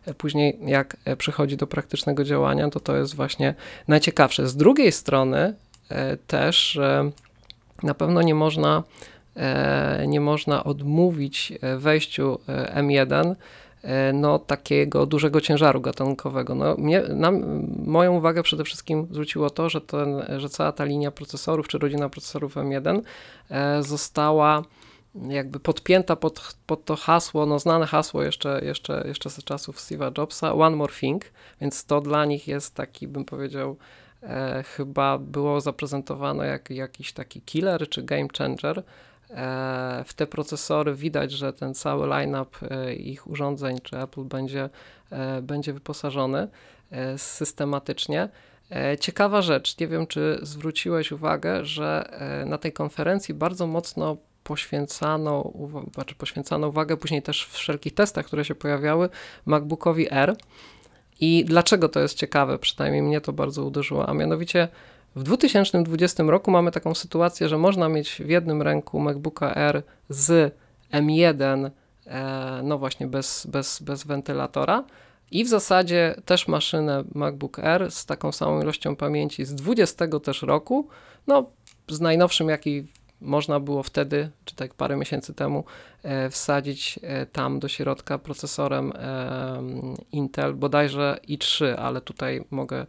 e, 0.07 0.15
później 0.15 0.59
jak 0.67 0.97
e, 1.05 1.17
przychodzi 1.17 1.57
do 1.57 1.67
praktycznego 1.67 2.25
działania, 2.25 2.71
to 2.71 2.81
to 2.81 2.97
jest 2.97 3.15
właśnie 3.15 3.55
najciekawsze. 3.89 4.49
Z 4.49 4.57
drugiej 4.57 4.93
strony 4.93 5.55
e, 5.89 6.17
też 6.17 6.79
na 7.83 7.95
pewno 7.95 8.23
nie 8.23 8.35
można 8.35 8.83
nie 10.07 10.21
można 10.21 10.65
odmówić 10.65 11.53
wejściu 11.79 12.39
M1 12.75 13.35
no, 14.13 14.39
takiego 14.39 15.07
dużego 15.07 15.41
ciężaru 15.41 15.81
gatunkowego. 15.81 16.55
No, 16.55 16.77
mnie, 16.79 17.03
moją 17.87 18.17
uwagę 18.17 18.43
przede 18.43 18.65
wszystkim 18.65 19.07
zwróciło 19.11 19.51
to, 19.51 19.69
że, 19.69 19.81
ten, 19.81 20.23
że 20.37 20.49
cała 20.49 20.73
ta 20.73 20.85
linia 20.85 21.11
procesorów, 21.11 21.69
czy 21.69 21.79
rodzina 21.79 22.09
procesorów 22.09 22.57
M1 22.57 23.01
została 23.81 24.63
jakby 25.29 25.61
podpięta 25.61 26.17
pod, 26.17 26.57
pod 26.67 26.85
to 26.85 26.97
hasło, 26.97 27.47
no 27.47 27.59
znane 27.59 27.87
hasło 27.87 28.23
jeszcze, 28.23 28.61
jeszcze, 28.65 29.05
jeszcze 29.07 29.31
z 29.31 29.45
czasów 29.45 29.77
Steve'a 29.77 30.19
Jobsa, 30.19 30.55
One 30.55 30.77
More 30.77 30.93
Thing, 30.93 31.25
więc 31.61 31.85
to 31.85 32.01
dla 32.01 32.25
nich 32.25 32.49
jest 32.49 32.75
taki, 32.75 33.09
bym 33.09 33.25
powiedział, 33.25 33.77
e, 34.23 34.63
chyba 34.63 35.19
było 35.19 35.61
zaprezentowane 35.61 36.47
jak 36.47 36.71
jakiś 36.71 37.13
taki 37.13 37.41
killer 37.41 37.89
czy 37.89 38.03
game 38.03 38.29
changer. 38.39 38.83
E, 39.31 40.05
w 40.07 40.15
te 40.15 40.27
procesory 40.27 40.95
widać, 40.95 41.33
że 41.33 41.53
ten 41.53 41.75
cały 41.75 42.07
line-up 42.07 42.59
e, 42.71 42.95
ich 42.95 43.27
urządzeń, 43.27 43.79
czy 43.83 43.99
Apple 43.99 44.25
będzie, 44.25 44.71
e, 45.11 45.43
będzie 45.43 45.73
wyposażony 45.73 46.49
e, 46.91 47.19
systematycznie. 47.19 48.29
E, 48.71 48.99
ciekawa 48.99 49.43
rzecz, 49.43 49.79
nie 49.79 49.89
wiem 49.89 50.07
czy 50.07 50.39
zwróciłeś 50.43 51.13
uwagę, 51.13 51.65
że 51.65 52.19
na 52.47 52.59
tej 52.59 52.73
konferencji 52.73 53.35
bardzo 53.35 53.67
mocno 53.67 54.17
poświęcano, 54.49 55.53
znaczy 55.95 56.15
poświęcano 56.15 56.69
uwagę 56.69 56.97
później 56.97 57.23
też 57.23 57.47
w 57.47 57.53
wszelkich 57.53 57.95
testach, 57.95 58.27
które 58.27 58.45
się 58.45 58.55
pojawiały, 58.55 59.09
MacBookowi 59.47 60.07
R. 60.11 60.37
I 61.21 61.45
dlaczego 61.45 61.89
to 61.89 62.01
jest 62.01 62.15
ciekawe, 62.15 62.59
przynajmniej 62.59 63.03
mnie 63.03 63.21
to 63.21 63.33
bardzo 63.33 63.65
uderzyło, 63.65 64.09
a 64.09 64.15
mianowicie 64.15 64.69
w 65.17 65.23
2020 65.23 66.23
roku 66.23 66.51
mamy 66.51 66.71
taką 66.71 66.95
sytuację, 66.95 67.49
że 67.49 67.59
można 67.59 67.89
mieć 67.89 68.11
w 68.11 68.29
jednym 68.29 68.63
ręku 68.63 69.01
MacBooka 69.01 69.55
R 69.55 69.83
z 70.09 70.55
M1, 70.93 71.71
e, 72.07 72.61
no 72.65 72.79
właśnie 72.79 73.07
bez, 73.07 73.47
bez, 73.47 73.83
bez 73.83 74.05
wentylatora, 74.05 74.85
i 75.31 75.45
w 75.45 75.49
zasadzie 75.49 76.15
też 76.25 76.49
maszynę 76.49 77.05
MacBook 77.15 77.59
Air 77.59 77.91
z 77.91 78.07
taką 78.07 78.33
samą 78.33 78.63
ilością 78.63 78.97
pamięci 78.97 79.45
z 79.45 79.55
20 79.55 80.21
też 80.21 80.43
roku, 80.43 80.89
no 81.27 81.51
z 81.89 82.01
najnowszym 82.01 82.49
jaki 82.49 82.87
można 83.21 83.61
było 83.61 83.83
wtedy, 83.83 84.31
czy 84.45 84.57
tak 84.57 84.75
parę 84.75 84.97
miesięcy 84.97 85.35
temu, 85.35 85.65
e, 86.03 86.31
wsadzić 86.31 86.99
e, 87.03 87.27
tam 87.27 87.59
do 87.61 87.69
środka 87.69 88.19
procesorem 88.19 88.93
Intel, 90.13 90.55
bodajże 90.55 91.19
i3, 91.29 91.75
ale 91.79 92.01
tutaj 92.01 92.45
mogę, 92.51 92.87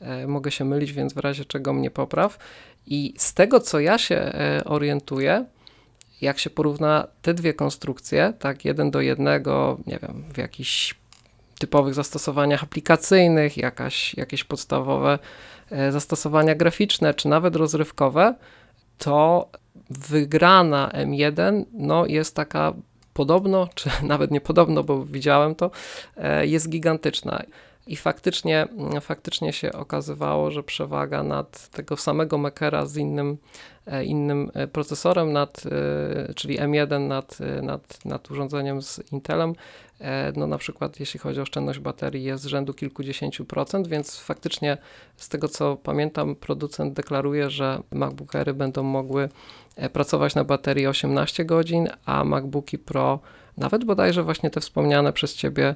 e, 0.00 0.26
mogę 0.26 0.50
się 0.50 0.64
mylić, 0.64 0.92
więc 0.92 1.12
w 1.12 1.18
razie 1.18 1.44
czego 1.44 1.72
mnie 1.72 1.90
popraw. 1.90 2.38
I 2.86 3.14
z 3.18 3.34
tego, 3.34 3.60
co 3.60 3.80
ja 3.80 3.98
się 3.98 4.32
orientuję, 4.64 5.44
jak 6.20 6.38
się 6.38 6.50
porówna 6.50 7.06
te 7.22 7.34
dwie 7.34 7.54
konstrukcje, 7.54 8.32
tak 8.38 8.64
jeden 8.64 8.90
do 8.90 9.00
jednego, 9.00 9.78
nie 9.86 9.98
wiem, 10.02 10.24
w 10.34 10.38
jakichś 10.38 10.94
typowych 11.58 11.94
zastosowaniach 11.94 12.62
aplikacyjnych, 12.62 13.56
jakaś, 13.56 14.14
jakieś 14.14 14.44
podstawowe 14.44 15.18
zastosowania 15.90 16.54
graficzne, 16.54 17.14
czy 17.14 17.28
nawet 17.28 17.56
rozrywkowe, 17.56 18.34
to 18.98 19.48
wygrana 19.90 20.90
M1 20.94 21.64
no, 21.72 22.06
jest 22.06 22.36
taka 22.36 22.72
podobno, 23.14 23.68
czy 23.74 23.90
nawet 24.02 24.30
nie 24.30 24.40
podobno, 24.40 24.84
bo 24.84 25.04
widziałem 25.04 25.54
to, 25.54 25.70
e, 26.16 26.46
jest 26.46 26.68
gigantyczna. 26.68 27.42
I 27.86 27.96
faktycznie, 27.96 28.68
faktycznie 29.00 29.52
się 29.52 29.72
okazywało, 29.72 30.50
że 30.50 30.62
przewaga 30.62 31.22
nad 31.22 31.68
tego 31.68 31.96
samego 31.96 32.38
Makera 32.38 32.86
z 32.86 32.96
innym, 32.96 33.38
e, 33.86 34.04
innym 34.04 34.50
e, 34.54 34.66
procesorem, 34.66 35.32
nad, 35.32 35.62
czyli 36.36 36.58
M1 36.58 37.08
nad, 37.08 37.38
nad, 37.62 38.04
nad 38.04 38.30
urządzeniem 38.30 38.82
z 38.82 39.12
Intelem, 39.12 39.54
no 40.36 40.46
na 40.46 40.58
przykład 40.58 41.00
jeśli 41.00 41.20
chodzi 41.20 41.40
o 41.40 41.42
oszczędność 41.42 41.78
baterii 41.78 42.24
jest 42.24 42.44
rzędu 42.44 42.74
kilkudziesięciu 42.74 43.44
procent, 43.44 43.88
więc 43.88 44.20
faktycznie 44.20 44.78
z 45.16 45.28
tego 45.28 45.48
co 45.48 45.76
pamiętam 45.76 46.36
producent 46.36 46.92
deklaruje, 46.92 47.50
że 47.50 47.82
MacBookery 47.90 48.54
będą 48.54 48.82
mogły 48.82 49.28
E, 49.80 49.90
pracować 49.90 50.34
na 50.34 50.44
baterii 50.44 50.86
18 50.86 51.44
godzin, 51.44 51.88
a 52.04 52.24
MacBooki 52.24 52.78
Pro 52.78 53.20
nawet 53.56 53.84
bodajże 53.84 54.22
właśnie 54.22 54.50
te 54.50 54.60
wspomniane 54.60 55.12
przez 55.12 55.34
Ciebie 55.34 55.74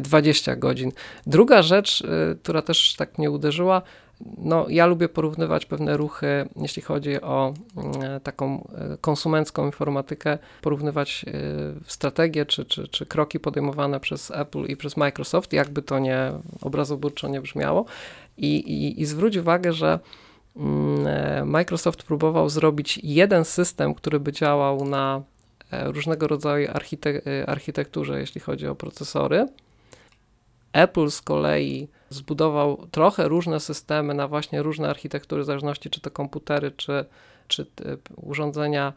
20 0.00 0.52
e, 0.52 0.56
godzin. 0.56 0.92
Druga 1.26 1.62
rzecz, 1.62 2.02
e, 2.02 2.34
która 2.42 2.62
też 2.62 2.94
tak 2.96 3.18
mnie 3.18 3.30
uderzyła, 3.30 3.82
no, 4.38 4.66
ja 4.68 4.86
lubię 4.86 5.08
porównywać 5.08 5.66
pewne 5.66 5.96
ruchy, 5.96 6.48
jeśli 6.56 6.82
chodzi 6.82 7.20
o 7.20 7.54
mm, 7.76 8.20
taką 8.20 8.68
konsumencką 9.00 9.66
informatykę, 9.66 10.38
porównywać 10.62 11.24
strategie 11.86 12.46
czy, 12.46 12.64
czy, 12.64 12.88
czy 12.88 13.06
kroki 13.06 13.40
podejmowane 13.40 14.00
przez 14.00 14.30
Apple 14.30 14.64
i 14.64 14.76
przez 14.76 14.96
Microsoft, 14.96 15.52
jakby 15.52 15.82
to 15.82 15.98
nie 15.98 16.32
obrazoburczo 16.60 17.28
nie 17.28 17.40
brzmiało. 17.40 17.84
I, 18.36 18.56
i, 18.56 19.00
i 19.00 19.06
zwróć 19.06 19.36
uwagę, 19.36 19.72
że 19.72 19.98
Mm, 20.56 21.06
e, 21.06 21.44
Microsoft 21.44 22.02
próbował 22.02 22.48
zrobić 22.48 23.00
jeden 23.02 23.44
system, 23.44 23.94
który 23.94 24.20
by 24.20 24.32
działał 24.32 24.84
na 24.84 25.16
e, 25.16 25.22
różnego 25.84 26.28
rodzaju 26.28 26.68
e, 26.68 27.46
architekturze, 27.46 28.20
jeśli 28.20 28.40
chodzi 28.40 28.66
o 28.66 28.74
procesory. 28.74 29.46
Apple 30.72 31.10
z 31.10 31.22
kolei 31.22 31.88
zbudował 32.10 32.86
trochę 32.90 33.28
różne 33.28 33.60
systemy 33.60 34.14
na 34.14 34.28
właśnie 34.28 34.62
różne 34.62 34.90
architektury, 34.90 35.42
w 35.42 35.46
zależności 35.46 35.90
czy 35.90 36.00
to 36.00 36.10
komputery, 36.10 36.70
czy, 36.70 37.04
czy 37.48 37.66
urządzenia 38.16 38.92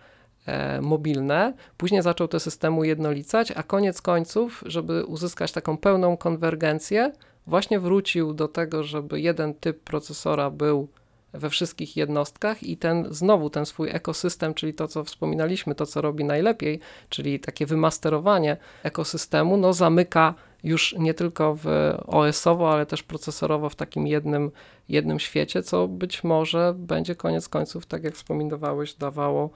mobilne. 0.81 1.53
Później 1.77 2.01
zaczął 2.01 2.27
te 2.27 2.39
systemy 2.39 2.77
ujednolicać, 2.77 3.51
a 3.51 3.63
koniec 3.63 4.01
końców, 4.01 4.63
żeby 4.65 5.05
uzyskać 5.05 5.51
taką 5.51 5.77
pełną 5.77 6.17
konwergencję, 6.17 7.11
właśnie 7.47 7.79
wrócił 7.79 8.33
do 8.33 8.47
tego, 8.47 8.83
żeby 8.83 9.21
jeden 9.21 9.53
typ 9.53 9.79
procesora 9.79 10.49
był 10.49 10.87
we 11.33 11.49
wszystkich 11.49 11.97
jednostkach 11.97 12.63
i 12.63 12.77
ten 12.77 13.07
znowu 13.09 13.49
ten 13.49 13.65
swój 13.65 13.89
ekosystem, 13.89 14.53
czyli 14.53 14.73
to, 14.73 14.87
co 14.87 15.03
wspominaliśmy, 15.03 15.75
to, 15.75 15.85
co 15.85 16.01
robi 16.01 16.23
najlepiej, 16.23 16.79
czyli 17.09 17.39
takie 17.39 17.65
wymasterowanie 17.65 18.57
ekosystemu, 18.83 19.57
no 19.57 19.73
zamyka 19.73 20.33
już 20.63 20.95
nie 20.97 21.13
tylko 21.13 21.55
w 21.55 21.93
OS-owo, 22.07 22.73
ale 22.73 22.85
też 22.85 23.03
procesorowo 23.03 23.69
w 23.69 23.75
takim 23.75 24.07
jednym, 24.07 24.51
jednym 24.89 25.19
świecie, 25.19 25.63
co 25.63 25.87
być 25.87 26.23
może 26.23 26.73
będzie 26.77 27.15
koniec 27.15 27.49
końców, 27.49 27.85
tak 27.85 28.03
jak 28.03 28.13
wspominowałeś, 28.13 28.93
dawało 28.93 29.49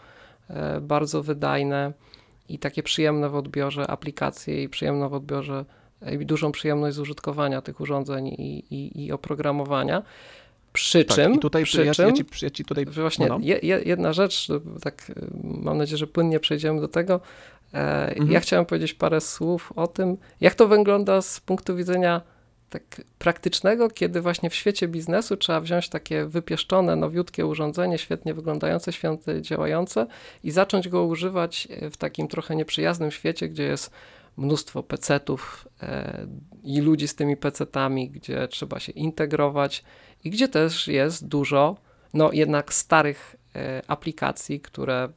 e, 0.49 0.81
bardzo 0.81 1.23
wydajne 1.23 1.93
i 2.49 2.59
takie 2.59 2.83
przyjemne 2.83 3.29
w 3.29 3.35
odbiorze 3.35 3.87
aplikacje 3.87 4.63
i 4.63 4.69
przyjemne 4.69 5.09
w 5.09 5.13
odbiorze 5.13 5.65
i 6.11 6.25
dużą 6.25 6.51
przyjemność 6.51 6.95
z 6.95 6.99
użytkowania 6.99 7.61
tych 7.61 7.81
urządzeń 7.81 8.27
i, 8.27 8.65
i, 8.75 9.05
i 9.05 9.11
oprogramowania. 9.11 10.03
Przy 10.73 11.05
tak, 11.05 11.15
czym, 11.15 11.33
i 11.33 11.39
tutaj 11.39 11.63
przy 11.63 11.85
ja, 11.85 11.93
czym, 11.93 12.07
ja, 12.07 12.13
ci, 12.13 12.25
ja 12.41 12.49
ci 12.49 12.65
tutaj 12.65 12.85
właśnie 12.85 13.27
no. 13.27 13.39
je, 13.41 13.59
jedna 13.85 14.13
rzecz, 14.13 14.47
tak 14.81 15.11
mam 15.43 15.77
nadzieję, 15.77 15.97
że 15.97 16.07
płynnie 16.07 16.39
przejdziemy 16.39 16.81
do 16.81 16.87
tego. 16.87 17.19
E, 17.73 18.09
mhm. 18.09 18.31
Ja 18.31 18.39
chciałem 18.39 18.65
powiedzieć 18.65 18.93
parę 18.93 19.21
słów 19.21 19.73
o 19.75 19.87
tym, 19.87 20.17
jak 20.41 20.55
to 20.55 20.67
wygląda 20.67 21.21
z 21.21 21.39
punktu 21.39 21.75
widzenia 21.75 22.21
tak 22.69 23.01
praktycznego, 23.19 23.89
kiedy 23.89 24.21
właśnie 24.21 24.49
w 24.49 24.55
świecie 24.55 24.87
biznesu 24.87 25.37
trzeba 25.37 25.61
wziąć 25.61 25.89
takie 25.89 26.25
wypieszczone, 26.25 26.95
nowiutkie 26.95 27.45
urządzenie, 27.45 27.97
świetnie 27.97 28.33
wyglądające, 28.33 28.93
świetnie 28.93 29.41
działające 29.41 30.07
i 30.43 30.51
zacząć 30.51 30.89
go 30.89 31.03
używać 31.05 31.67
w 31.91 31.97
takim 31.97 32.27
trochę 32.27 32.55
nieprzyjaznym 32.55 33.11
świecie, 33.11 33.49
gdzie 33.49 33.63
jest 33.63 33.91
mnóstwo 34.37 34.83
pecetów 34.83 35.67
e, 35.81 36.27
i 36.63 36.81
ludzi 36.81 37.07
z 37.07 37.15
tymi 37.15 37.37
pecetami, 37.37 38.09
gdzie 38.09 38.47
trzeba 38.47 38.79
się 38.79 38.91
integrować 38.91 39.83
i 40.23 40.29
gdzie 40.29 40.47
też 40.47 40.87
jest 40.87 41.27
dużo, 41.27 41.77
no 42.13 42.31
jednak 42.31 42.73
starych 42.73 43.35
e, 43.55 43.81
aplikacji, 43.87 44.59
które 44.59 45.09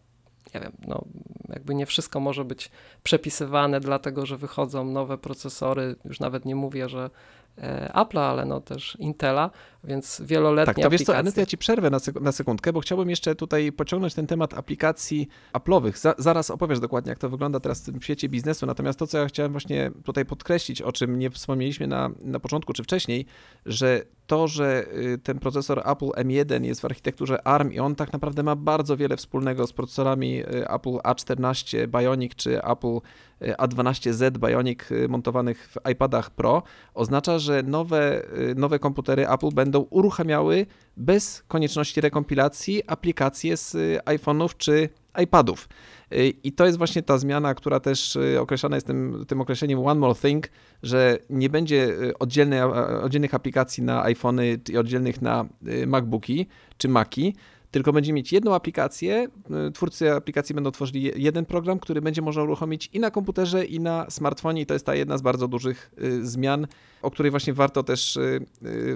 nie 0.55 0.61
wiem, 0.61 0.73
no 0.87 1.05
jakby 1.49 1.75
nie 1.75 1.87
wszystko 1.87 2.21
może 2.21 2.45
być 2.45 2.71
przepisywane, 3.03 3.81
dlatego 3.81 4.27
że 4.27 4.37
wychodzą 4.37 4.85
nowe 4.85 5.19
procesory, 5.19 5.97
już 6.05 6.21
nawet 6.21 6.45
nie 6.45 6.55
mówię, 6.55 6.89
że 6.89 7.11
E, 7.59 7.91
Apple'a, 7.95 8.21
ale 8.21 8.45
no 8.45 8.61
też 8.61 8.97
Intela, 9.01 9.51
więc 9.87 10.23
wieloletnie 10.25 10.75
Tak, 10.75 10.83
to 10.83 10.91
wiesz 10.91 11.03
co, 11.03 11.17
Aneta, 11.17 11.41
ja 11.41 11.47
ci 11.47 11.59
przerwę 11.59 11.91
na, 11.91 11.99
sek 11.99 12.21
na 12.21 12.33
sekundkę, 12.33 12.73
bo 12.73 12.81
chciałbym 12.81 13.11
jeszcze 13.11 13.35
tutaj 13.35 13.73
pociągnąć 13.73 14.15
ten 14.15 14.27
temat 14.27 14.55
aplikacji 14.55 15.29
Apple'owych. 15.53 15.99
Za 15.99 16.15
zaraz 16.19 16.51
opowiesz 16.51 16.81
dokładnie, 16.81 17.11
jak 17.11 17.19
to 17.19 17.29
wygląda 17.29 17.61
teraz 17.61 17.83
w 17.83 17.85
tym 17.85 18.03
świecie 18.03 18.29
biznesu, 18.29 18.67
natomiast 18.67 18.99
to, 18.99 19.07
co 19.07 19.19
ja 19.19 19.27
chciałem 19.27 19.53
właśnie 19.53 19.91
tutaj 20.05 20.25
podkreślić, 20.25 20.83
o 20.83 20.93
czym 20.93 21.19
nie 21.19 21.31
wspomnieliśmy 21.31 21.87
na, 21.87 22.11
na 22.21 22.41
początku 22.41 22.73
czy 22.73 22.83
wcześniej, 22.83 23.27
że 23.67 24.03
to, 24.27 24.49
że 24.49 24.85
y, 24.95 25.19
ten 25.19 25.39
procesor 25.39 25.83
Apple 25.85 26.07
M1 26.07 26.65
jest 26.65 26.81
w 26.81 26.85
architekturze 26.85 27.47
ARM 27.47 27.73
i 27.73 27.79
on 27.79 27.95
tak 27.95 28.13
naprawdę 28.13 28.43
ma 28.43 28.57
bardzo 28.57 28.97
wiele 28.97 29.17
wspólnego 29.17 29.67
z 29.67 29.73
procesorami 29.73 30.41
y, 30.41 30.69
Apple 30.69 30.97
A14 31.05 31.87
Bionic 31.87 32.35
czy 32.35 32.63
Apple 32.63 32.99
y, 33.43 33.53
A12Z 33.53 34.39
Bionic 34.39 34.81
montowanych 35.09 35.69
w 35.69 35.91
iPadach 35.91 36.31
Pro, 36.31 36.63
oznacza, 36.95 37.39
że 37.39 37.63
nowe, 37.63 38.23
nowe 38.57 38.79
komputery 38.79 39.29
Apple 39.29 39.51
będą 39.55 39.76
uruchamiały 39.79 40.67
bez 40.97 41.43
konieczności 41.49 42.01
rekompilacji 42.01 42.83
aplikacje 42.87 43.57
z 43.57 43.73
iPhone'ów 44.05 44.57
czy 44.57 44.89
iPadów. 45.23 45.69
Y, 46.13 46.35
I 46.45 46.53
to 46.53 46.67
jest 46.67 46.79
właśnie 46.79 47.03
ta 47.03 47.19
zmiana, 47.19 47.55
która 47.55 47.81
też 47.81 48.17
y, 48.17 48.41
określana 48.41 48.77
jest 48.77 48.87
tym, 48.87 49.25
tym 49.29 49.41
określeniem 49.41 49.87
One 49.87 50.01
More 50.01 50.15
Thing, 50.15 50.49
że 50.83 51.19
nie 51.31 51.51
będzie 51.51 51.89
y, 51.89 52.19
oddzielnych 52.19 53.35
aplikacji 53.35 53.83
na 53.83 54.03
iPhony 54.03 54.59
i 54.69 54.77
oddzielnych 54.77 55.23
na 55.23 55.45
MacBooki 55.87 56.47
czy 56.79 56.89
Maki, 56.89 57.35
tylko 57.71 57.93
będzie 57.93 58.13
mieć 58.13 58.33
jedną 58.33 58.55
aplikację. 58.55 59.29
Y, 59.69 59.73
twórcy 59.73 60.13
aplikacji 60.13 60.55
będą 60.55 60.71
tworzyli 60.71 61.13
jeden 61.17 61.45
program, 61.45 61.79
który 61.79 62.01
będzie 62.01 62.23
można 62.23 62.43
uruchomić 62.43 62.91
i 62.93 63.01
na 63.01 63.11
komputerze, 63.11 63.65
i 63.65 63.81
na 63.81 64.11
smartfonie. 64.11 64.63
I 64.63 64.67
to 64.67 64.75
jest 64.75 64.87
ta 64.87 64.95
jedna 64.95 65.19
z 65.19 65.23
bardzo 65.23 65.49
dużych 65.49 65.91
y, 66.03 66.27
zmian, 66.27 66.67
o 67.03 67.11
której 67.11 67.31
właśnie 67.31 67.53
warto 67.53 67.83
też 67.83 68.17
y, 68.17 68.47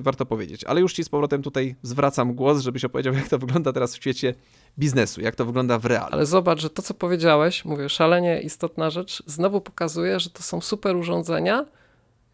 warto 0.00 0.26
powiedzieć. 0.26 0.64
Ale 0.64 0.80
już 0.80 0.92
Ci 0.92 1.04
z 1.04 1.08
powrotem 1.08 1.42
tutaj 1.42 1.74
zwracam 1.82 2.34
głos, 2.34 2.60
żebyś 2.60 2.84
opowiedział, 2.84 3.14
jak 3.14 3.28
to 3.28 3.38
wygląda 3.38 3.72
teraz 3.72 3.92
w 3.92 3.96
świecie 3.96 4.34
biznesu, 4.78 5.20
jak 5.20 5.36
to 5.36 5.44
wygląda 5.44 5.78
w 5.78 5.84
realu. 5.86 6.08
Ale 6.12 6.26
zobacz, 6.26 6.60
że 6.60 6.70
to, 6.70 6.82
co 6.82 6.94
powiedziałeś, 6.94 7.64
mówię, 7.64 7.88
szalenie 7.88 8.40
istotna 8.40 8.90
rzecz, 8.90 9.22
znowu 9.26 9.60
pokazuje, 9.60 10.20
że 10.20 10.30
to 10.30 10.42
są 10.42 10.60
super 10.60 10.96
urządzenia 10.96 11.66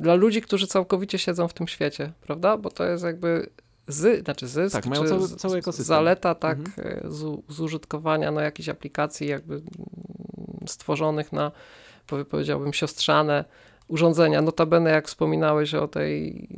dla 0.00 0.14
ludzi, 0.14 0.42
którzy 0.42 0.66
całkowicie 0.66 1.18
siedzą 1.18 1.48
w 1.48 1.54
tym 1.54 1.68
świecie, 1.68 2.12
prawda? 2.20 2.56
Bo 2.56 2.70
to 2.70 2.84
jest 2.84 3.04
jakby 3.04 3.50
z, 3.88 4.24
znaczy 4.24 4.48
zysk, 4.48 4.72
tak, 4.76 4.86
mają 4.86 5.04
cały, 5.04 5.28
cały 5.28 5.58
ekosystem. 5.58 5.86
zaleta 5.86 6.34
tak 6.34 6.58
mhm. 6.58 7.06
E, 7.06 7.10
z, 7.10 7.40
z, 7.48 7.60
użytkowania 7.60 8.30
no, 8.30 8.40
jakichś 8.40 8.68
aplikacji 8.68 9.28
jakby 9.28 9.54
mm, 9.54 9.64
stworzonych 10.68 11.32
na, 11.32 11.52
powiedziałbym, 12.30 12.72
siostrzane 12.72 13.44
urządzenia. 13.88 14.42
Notabene, 14.42 14.90
jak 14.90 15.08
wspominałeś 15.08 15.74
o 15.74 15.88
tej 15.88 16.48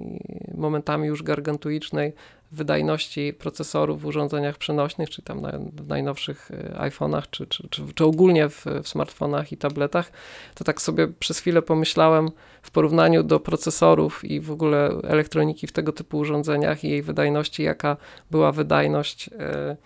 momentami 0.55 1.09
już 1.09 1.23
gargantuicznej 1.23 2.13
wydajności 2.53 3.33
procesorów 3.33 4.01
w 4.01 4.07
urządzeniach 4.07 4.59
przenośnych, 4.59 5.11
czy 5.11 5.23
tam 5.23 5.41
na, 5.41 5.53
w 5.73 5.89
najnowszych 5.89 6.51
e, 6.51 6.91
iPhone'ach, 6.91 7.23
czy, 7.31 7.47
czy, 7.47 7.69
czy, 7.69 7.83
czy 7.95 8.05
ogólnie 8.05 8.49
w, 8.49 8.65
w, 8.83 8.89
smartfonach 8.89 9.53
i 9.53 9.57
tabletach, 9.57 10.13
to 10.55 10.65
tak 10.65 10.83
sobie 10.83 11.09
przez 11.09 11.39
chwilę 11.39 11.63
pomyślałem 11.63 12.31
w 12.63 12.71
porównaniu 12.71 13.23
do 13.23 13.41
procesorów 13.41 14.25
i 14.25 14.41
w 14.41 14.51
ogóle 14.51 14.91
elektroniki 15.05 15.67
w 15.67 15.73
tego 15.73 15.93
typu 15.93 16.19
urządzeniach 16.19 16.85
i 16.85 16.91
jej 16.91 17.03
wydajności, 17.03 17.63
jaka 17.63 17.97
była 18.31 18.53
wydajność 18.53 19.31
e, 19.39 19.77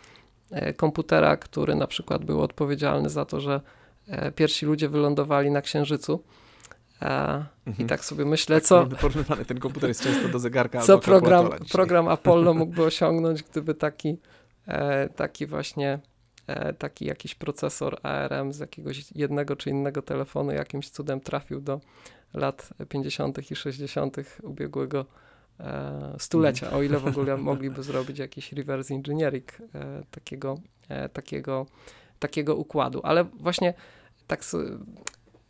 e, 0.50 0.72
komputera, 0.72 1.36
który 1.36 1.74
na 1.74 1.86
przykład 1.86 2.24
był 2.24 2.42
odpowiedzialny 2.42 3.10
za 3.10 3.24
to, 3.24 3.40
że 3.40 3.60
pierwsi 4.36 4.66
ludzie 4.66 4.88
wylądowali 4.88 5.50
na 5.50 5.62
Księżycu. 5.62 6.22
I 7.78 7.84
tak 7.84 8.04
sobie 8.04 8.24
myślę, 8.24 8.56
tak, 8.56 8.64
co. 8.64 8.86
Porównywany 8.86 9.44
ten 9.44 9.58
komputer 9.58 9.90
jest 9.90 10.02
często 10.02 10.28
do 10.28 10.38
zegarka. 10.38 10.80
Co 10.80 10.98
program, 10.98 11.48
program 11.72 12.08
Apollo 12.08 12.54
mógłby 12.54 12.84
osiągnąć, 12.84 13.42
gdyby 13.42 13.74
taki, 13.74 14.18
e, 14.66 15.08
taki 15.08 15.46
właśnie 15.46 15.98
e, 16.46 16.72
taki 16.72 17.04
jakiś 17.04 17.34
procesor 17.34 17.96
ARM 18.02 18.52
z 18.52 18.58
jakiegoś 18.58 19.12
jednego 19.12 19.56
czy 19.56 19.70
innego 19.70 20.02
telefonu 20.02 20.52
jakimś 20.52 20.90
cudem 20.90 21.20
trafił 21.20 21.60
do 21.60 21.80
lat 22.34 22.70
50. 22.88 23.50
i 23.50 23.56
60. 23.56 24.16
ubiegłego 24.42 25.06
e, 25.60 26.16
stulecia, 26.18 26.70
o 26.70 26.82
ile 26.82 26.98
w 26.98 27.06
ogóle 27.06 27.36
mogliby 27.52 27.82
zrobić 27.82 28.18
jakiś 28.18 28.52
reverse 28.52 28.94
engineering 28.94 29.52
e, 29.74 30.02
takiego, 30.10 30.58
e, 30.88 31.08
takiego, 31.08 31.66
takiego 32.18 32.56
układu. 32.56 33.00
Ale 33.04 33.24
właśnie 33.24 33.74
tak 34.26 34.44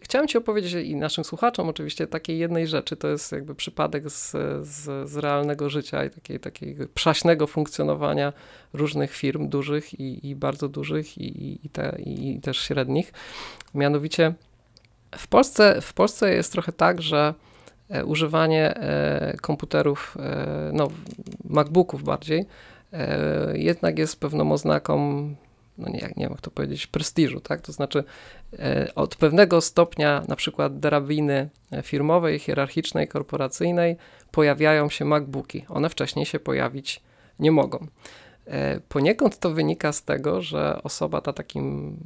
Chciałem 0.03 0.29
Ci 0.29 0.39
opowiedzieć 0.39 0.87
i 0.87 0.97
naszym 0.97 1.25
słuchaczom 1.25 1.69
oczywiście 1.69 2.07
takiej 2.07 2.39
jednej 2.39 2.67
rzeczy, 2.67 2.97
to 2.97 3.09
jest 3.09 3.33
jakby 3.33 3.55
przypadek 3.55 4.11
z, 4.11 4.31
z, 4.67 5.11
z 5.11 5.17
realnego 5.17 5.71
życia 5.71 6.05
i 6.05 6.11
takiej, 6.11 6.41
takiego 6.41 6.85
przaśnego 6.95 7.47
funkcjonowania 7.47 8.33
różnych 8.73 9.13
firm, 9.13 9.49
dużych 9.49 10.01
i, 10.01 10.29
i 10.29 10.37
bardzo 10.37 10.69
dużych 10.69 11.19
i, 11.19 11.67
i, 11.67 11.71
te, 11.71 11.97
i 11.99 12.41
też 12.41 12.59
średnich. 12.59 13.13
Mianowicie 13.75 14.35
w 15.17 15.29
Polsce, 15.29 15.81
w 15.81 15.93
Polsce 15.93 16.35
jest 16.35 16.53
trochę 16.53 16.73
tak, 16.73 17.03
że 17.03 17.35
e, 17.89 18.05
używanie 18.05 18.75
e, 18.75 19.37
komputerów, 19.41 20.17
e, 20.21 20.71
no 20.73 20.89
MacBooków 21.45 22.05
bardziej, 22.05 22.47
jednak 23.55 23.99
jest 23.99 24.21
pewną 24.21 24.53
oznaką 24.53 24.97
no 25.83 25.89
nie, 25.89 26.01
nie 26.01 26.13
wiem 26.17 26.31
jak 26.31 26.41
to 26.41 26.51
powiedzieć, 26.51 26.87
prestiżu, 26.87 27.41
tak? 27.41 27.61
To 27.61 27.73
znaczy 27.73 28.05
e, 28.59 28.93
od 28.95 29.17
pewnego 29.17 29.61
stopnia 29.61 30.23
na 30.29 30.37
przykład 30.37 30.81
drabiny 30.81 31.49
firmowej, 31.83 32.39
hierarchicznej, 32.39 33.09
korporacyjnej 33.09 33.97
pojawiają 34.31 34.89
się 34.89 35.05
MacBooki. 35.05 35.65
One 35.69 35.89
wcześniej 35.89 36.27
się 36.27 36.41
pojawić 36.41 37.03
nie 37.39 37.53
mogą. 37.53 37.87
E, 38.47 38.81
poniekąd 38.81 39.39
to 39.39 39.51
wynika 39.51 39.93
z 39.93 40.05
tego, 40.05 40.43
że 40.43 40.83
osoba 40.83 41.23
na 41.27 41.33
takim 41.33 41.97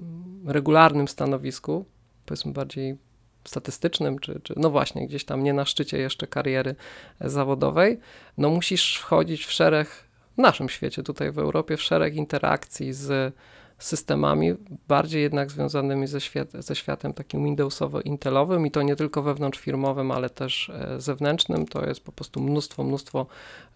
regularnym 0.47 1.09
stanowisku, 1.09 1.85
powiedzmy 2.27 2.53
bardziej 2.53 2.97
statystycznym, 3.45 4.19
czy, 4.19 4.41
czy 4.43 4.55
no 4.57 4.71
właśnie 4.71 5.07
gdzieś 5.07 5.25
tam 5.25 5.43
nie 5.43 5.53
na 5.53 5.65
szczycie 5.65 5.99
jeszcze 5.99 6.27
kariery 6.27 6.75
zawodowej, 7.21 7.99
no 8.39 8.51
musisz 8.51 8.97
wchodzić 8.97 9.45
w 9.45 9.53
szereg 9.53 9.89
w 10.37 10.39
naszym 10.39 10.69
świecie, 10.69 11.03
tutaj 11.03 11.33
w 11.33 11.39
Europie, 11.39 11.77
w 11.77 11.83
szereg 11.83 12.15
interakcji 12.15 12.93
z 12.93 13.35
systemami, 13.79 14.55
bardziej 14.89 15.23
jednak 15.23 15.51
związanymi 15.51 16.07
ze, 16.07 16.21
świat, 16.21 16.49
ze 16.53 16.77
światem 16.77 17.13
takim 17.13 17.45
Windowsowo-Intelowym 17.45 18.67
i 18.67 18.71
to 18.71 18.83
nie 18.83 18.97
tylko 18.97 19.23
wewnątrzfirmowym, 19.23 20.11
ale 20.11 20.31
też 20.31 20.71
e, 20.71 21.01
zewnętrznym. 21.01 21.67
To 21.67 21.87
jest 21.87 22.01
po 22.01 22.13
prostu 22.13 22.41
mnóstwo, 22.41 22.85
mnóstwo 22.85 23.27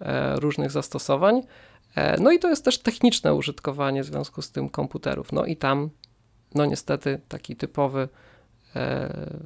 e, 0.01 0.41
różnych 0.41 0.71
zastosowań. 0.71 1.43
E, 1.95 2.21
no 2.21 2.33
i 2.33 2.39
to 2.39 2.49
jest 2.49 2.65
też 2.65 2.79
techniczne 2.79 3.35
użytkowanie 3.35 4.03
w 4.03 4.07
związku 4.07 4.43
z 4.43 4.51
tym 4.51 4.69
komputerów. 4.69 5.33
No 5.33 5.45
i 5.45 5.57
tam, 5.57 5.91
no 6.55 6.67
niestety, 6.67 7.21
taki 7.29 7.57
typowy 7.57 8.09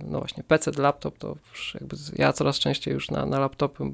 no 0.05 0.19
właśnie 0.19 0.45
PC, 0.45 0.71
laptop, 0.79 1.19
to 1.19 1.37
jakby 1.75 1.97
ja 2.17 2.33
coraz 2.33 2.59
częściej 2.59 2.95
już 2.95 3.11
na, 3.11 3.27
na 3.27 3.39
laptopy 3.39 3.85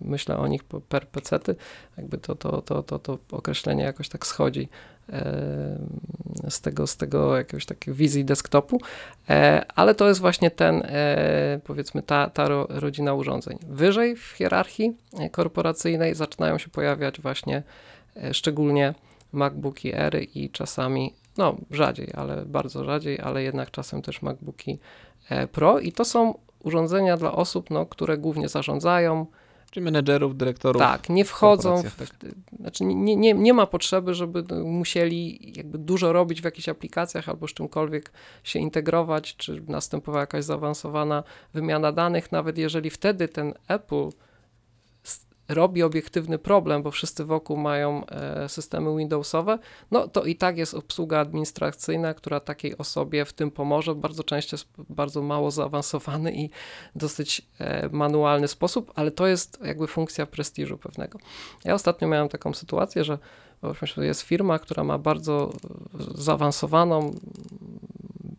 myślę 0.00 0.36
o 0.36 0.46
nich 0.46 0.64
per 0.64 1.08
PC-ty, 1.08 1.54
jakby 1.96 2.18
to, 2.18 2.34
to, 2.34 2.62
to, 2.62 2.82
to, 2.82 2.98
to 2.98 3.18
określenie 3.30 3.84
jakoś 3.84 4.08
tak 4.08 4.26
schodzi 4.26 4.68
z 6.48 6.60
tego, 6.60 6.86
z 6.86 6.96
tego 6.96 7.36
jakiegoś 7.36 7.66
takiej 7.66 7.94
wizji 7.94 8.24
desktopu, 8.24 8.80
e, 9.30 9.64
ale 9.74 9.94
to 9.94 10.08
jest 10.08 10.20
właśnie 10.20 10.50
ten, 10.50 10.82
e, 10.84 11.60
powiedzmy, 11.64 12.02
ta, 12.02 12.30
ta 12.30 12.48
rodzina 12.68 13.14
urządzeń. 13.14 13.58
Wyżej 13.68 14.16
w 14.16 14.26
hierarchii 14.26 14.96
korporacyjnej 15.30 16.14
zaczynają 16.14 16.58
się 16.58 16.68
pojawiać 16.68 17.20
właśnie 17.20 17.62
e, 18.16 18.34
szczególnie 18.34 18.94
MacBooki 19.32 19.94
Air 19.94 20.26
i 20.34 20.50
czasami, 20.50 21.14
no 21.36 21.56
rzadziej, 21.70 22.08
ale 22.14 22.44
bardzo 22.46 22.84
rzadziej, 22.84 23.20
ale 23.20 23.42
jednak 23.42 23.70
czasem 23.70 24.02
też 24.02 24.22
MacBooki 24.22 24.78
Pro 25.52 25.78
i 25.78 25.92
to 25.92 26.04
są 26.04 26.38
urządzenia 26.60 27.16
dla 27.16 27.32
osób, 27.32 27.70
no, 27.70 27.86
które 27.86 28.18
głównie 28.18 28.48
zarządzają, 28.48 29.26
Czyli 29.72 29.84
menedżerów, 29.84 30.36
dyrektorów. 30.36 30.82
Tak, 30.82 31.08
nie 31.08 31.24
wchodzą, 31.24 31.82
w, 31.82 31.96
tak. 31.96 32.08
znaczy 32.60 32.84
nie, 32.84 33.16
nie, 33.16 33.34
nie 33.34 33.54
ma 33.54 33.66
potrzeby, 33.66 34.14
żeby 34.14 34.44
musieli 34.64 35.52
jakby 35.56 35.78
dużo 35.78 36.12
robić 36.12 36.40
w 36.40 36.44
jakichś 36.44 36.68
aplikacjach 36.68 37.28
albo 37.28 37.48
z 37.48 37.54
czymkolwiek 37.54 38.12
się 38.44 38.58
integrować, 38.58 39.36
czy 39.36 39.62
następowała 39.68 40.20
jakaś 40.20 40.44
zaawansowana 40.44 41.22
wymiana 41.54 41.92
danych, 41.92 42.32
nawet 42.32 42.58
jeżeli 42.58 42.90
wtedy 42.90 43.28
ten 43.28 43.54
Apple 43.68 44.08
robi 45.48 45.82
obiektywny 45.82 46.38
problem, 46.38 46.82
bo 46.82 46.90
wszyscy 46.90 47.24
wokół 47.24 47.56
mają 47.56 48.06
e, 48.06 48.48
systemy 48.48 48.96
Windowsowe, 48.96 49.58
no 49.90 50.08
to 50.08 50.24
i 50.24 50.36
tak 50.36 50.58
jest 50.58 50.74
obsługa 50.74 51.20
administracyjna, 51.20 52.14
która 52.14 52.40
takiej 52.40 52.78
osobie 52.78 53.24
w 53.24 53.32
tym 53.32 53.50
pomoże. 53.50 53.94
Bardzo 53.94 54.24
często 54.24 54.54
jest 54.54 54.68
bardzo 54.88 55.22
mało 55.22 55.50
zaawansowany 55.50 56.32
i 56.34 56.50
dosyć 56.94 57.42
e, 57.58 57.88
manualny 57.88 58.48
sposób, 58.48 58.92
ale 58.94 59.10
to 59.10 59.26
jest 59.26 59.58
jakby 59.64 59.86
funkcja 59.86 60.26
prestiżu 60.26 60.78
pewnego. 60.78 61.18
Ja 61.64 61.74
ostatnio 61.74 62.08
miałem 62.08 62.28
taką 62.28 62.54
sytuację, 62.54 63.04
że 63.04 63.18
jest 63.96 64.22
firma, 64.22 64.58
która 64.58 64.84
ma 64.84 64.98
bardzo 64.98 65.52
zaawansowaną 66.14 67.14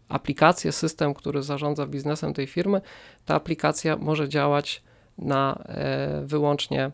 aplikację, 0.10 0.72
system, 0.72 1.14
który 1.14 1.44
zarządza 1.44 1.88
biznesem 1.88 2.34
tej 2.34 2.48
firmy. 2.48 2.82
Ta 3.26 3.36
aplikacja 3.36 3.98
może 3.98 4.30
działać 4.30 4.84
na 5.18 5.64
e, 5.66 6.22
wyłącznie 6.26 6.92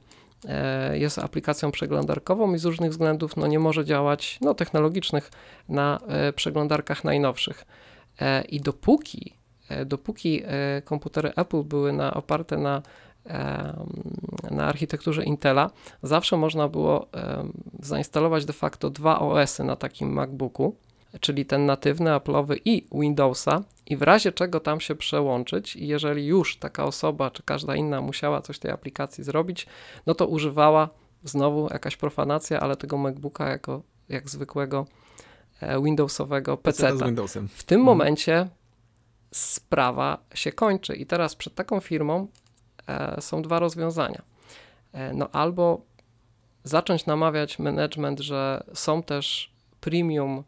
e, 0.48 0.98
jest 0.98 1.20
aplikacją 1.20 1.72
przeglądarkową 1.72 2.54
i 2.54 2.58
z 2.58 2.66
różnych 2.66 2.92
względów 2.92 3.38
no, 3.38 3.48
nie 3.48 3.60
może 3.60 3.86
działać 3.86 4.38
no, 4.42 4.54
technologicznych 4.54 5.32
na 5.70 6.00
e, 6.08 6.34
przeglądarkach 6.34 7.04
najnowszych. 7.04 7.66
I 8.50 8.62
dopóki, 8.62 9.34
dopóki 9.86 10.44
komputery 10.86 11.32
Apple 11.36 11.64
były 11.64 11.94
na, 11.94 12.14
oparte 12.14 12.58
na, 12.58 12.82
na 14.52 14.66
architekturze 14.66 15.24
Intela, 15.24 15.70
zawsze 16.04 16.38
można 16.38 16.68
było 16.68 17.08
zainstalować 17.80 18.46
de 18.46 18.54
facto 18.54 18.90
dwa 18.90 19.20
OS-y 19.20 19.64
na 19.64 19.76
takim 19.76 20.14
MacBooku 20.14 20.76
czyli 21.20 21.46
ten 21.46 21.66
natywny 21.66 22.10
Apple'owy 22.10 22.58
i 22.66 22.86
Windowsa 22.92 23.64
i 23.90 23.98
w 23.98 24.02
razie 24.02 24.32
czego 24.32 24.60
tam 24.60 24.80
się 24.80 24.96
przełączyć 24.96 25.76
i 25.76 25.88
jeżeli 25.88 26.26
już 26.26 26.58
taka 26.58 26.86
osoba 26.86 27.32
czy 27.32 27.44
każda 27.44 27.76
inna 27.76 28.02
musiała 28.02 28.42
coś 28.42 28.60
tej 28.60 28.72
aplikacji 28.72 29.24
zrobić, 29.24 29.68
no 30.06 30.16
to 30.16 30.28
używała 30.28 30.90
znowu 31.24 31.68
jakaś 31.74 31.98
profanacja, 31.98 32.60
ale 32.60 32.76
tego 32.76 32.98
MacBooka 32.98 33.50
jako 33.50 33.82
jak 34.10 34.30
zwykłego 34.30 34.86
e, 35.62 35.82
Windowsowego 35.84 36.58
PC. 36.58 36.88
W 37.48 37.64
tym 37.64 37.80
Mhm. 37.82 37.86
momencie 37.98 38.48
sprawa 39.32 40.18
się 40.34 40.52
kończy 40.52 40.96
i 40.96 41.06
teraz 41.06 41.36
przed 41.36 41.56
taką 41.56 41.80
firmą 41.80 42.28
e, 42.88 43.22
są 43.22 43.42
dwa 43.42 43.60
rozwiązania. 43.60 44.22
E, 44.94 45.14
no 45.14 45.30
albo 45.32 45.82
zacząć 46.64 47.06
namawiać 47.06 47.60
management, 47.60 48.20
że 48.20 48.64
są 48.74 49.04
też 49.04 49.54
premium 49.82 50.44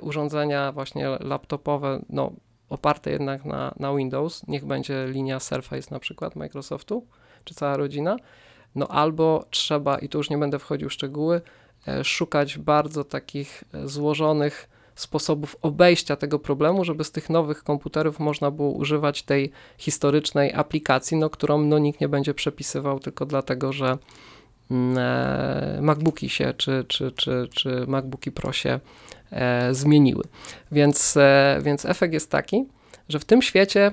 urządzenia 0.00 0.72
właśnie 0.72 1.08
laptopowe, 1.08 2.00
no 2.08 2.32
oparte 2.68 3.10
jednak 3.10 3.44
na, 3.44 3.74
na 3.78 3.94
Windows, 3.94 4.46
niech 4.48 4.64
będzie 4.64 5.06
linia 5.08 5.40
Surface 5.40 5.88
na 5.90 5.98
przykład 5.98 6.36
Microsoftu, 6.36 7.06
czy 7.44 7.54
cała 7.54 7.76
rodzina, 7.76 8.16
no 8.74 8.88
albo 8.88 9.44
trzeba, 9.50 9.98
i 9.98 10.08
tu 10.08 10.18
już 10.18 10.30
nie 10.30 10.38
będę 10.38 10.58
wchodził 10.58 10.88
w 10.88 10.92
szczegóły, 10.92 11.40
e, 11.88 12.04
szukać 12.04 12.58
bardzo 12.58 13.04
takich 13.04 13.64
e, 13.74 13.88
złożonych 13.88 14.68
sposobów 14.94 15.56
obejścia 15.62 16.16
tego 16.16 16.38
problemu, 16.38 16.84
żeby 16.84 17.04
z 17.04 17.12
tych 17.12 17.30
nowych 17.30 17.64
komputerów 17.64 18.18
można 18.18 18.50
było 18.50 18.70
używać 18.70 19.22
tej 19.22 19.52
historycznej 19.78 20.52
aplikacji, 20.54 21.16
no, 21.16 21.30
którą 21.30 21.62
no, 21.62 21.78
nikt 21.78 22.00
nie 22.00 22.08
będzie 22.08 22.34
przepisywał 22.34 23.00
tylko 23.00 23.26
dlatego, 23.26 23.72
że 23.72 23.98
mm, 24.70 24.98
e, 24.98 25.78
MacBooki 25.82 26.28
się, 26.28 26.54
czy, 26.56 26.84
czy, 26.88 27.12
czy, 27.12 27.48
czy 27.54 27.84
MacBooki 27.86 28.32
Pro 28.32 28.52
się 28.52 28.70
e, 28.70 28.80
zmieniły. 29.72 30.24
Więc, 30.72 31.16
e, 31.16 31.58
więc 31.62 31.84
efekt 31.84 32.14
jest 32.14 32.30
taki, 32.30 32.64
że 33.08 33.18
w 33.18 33.24
tym 33.24 33.42
świecie 33.42 33.90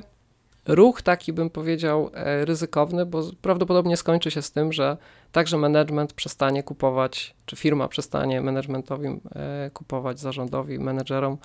ruch 0.68 1.02
taki 1.02 1.34
bym 1.34 1.50
powiedział 1.50 2.12
e, 2.14 2.46
ryzykowny, 2.46 3.06
bo 3.06 3.24
prawdopodobnie 3.42 3.98
skończy 3.98 4.32
się 4.32 4.42
z 4.42 4.52
tym, 4.52 4.74
że 4.74 4.98
także 5.32 5.58
management 5.58 6.14
przestanie 6.14 6.64
kupować, 6.64 7.36
czy 7.46 7.56
firma 7.56 7.88
przestanie 7.88 8.42
managementowi 8.42 9.08
e, 9.08 9.70
kupować, 9.74 10.20
zarządowi, 10.20 10.80
menedżerom 10.80 11.38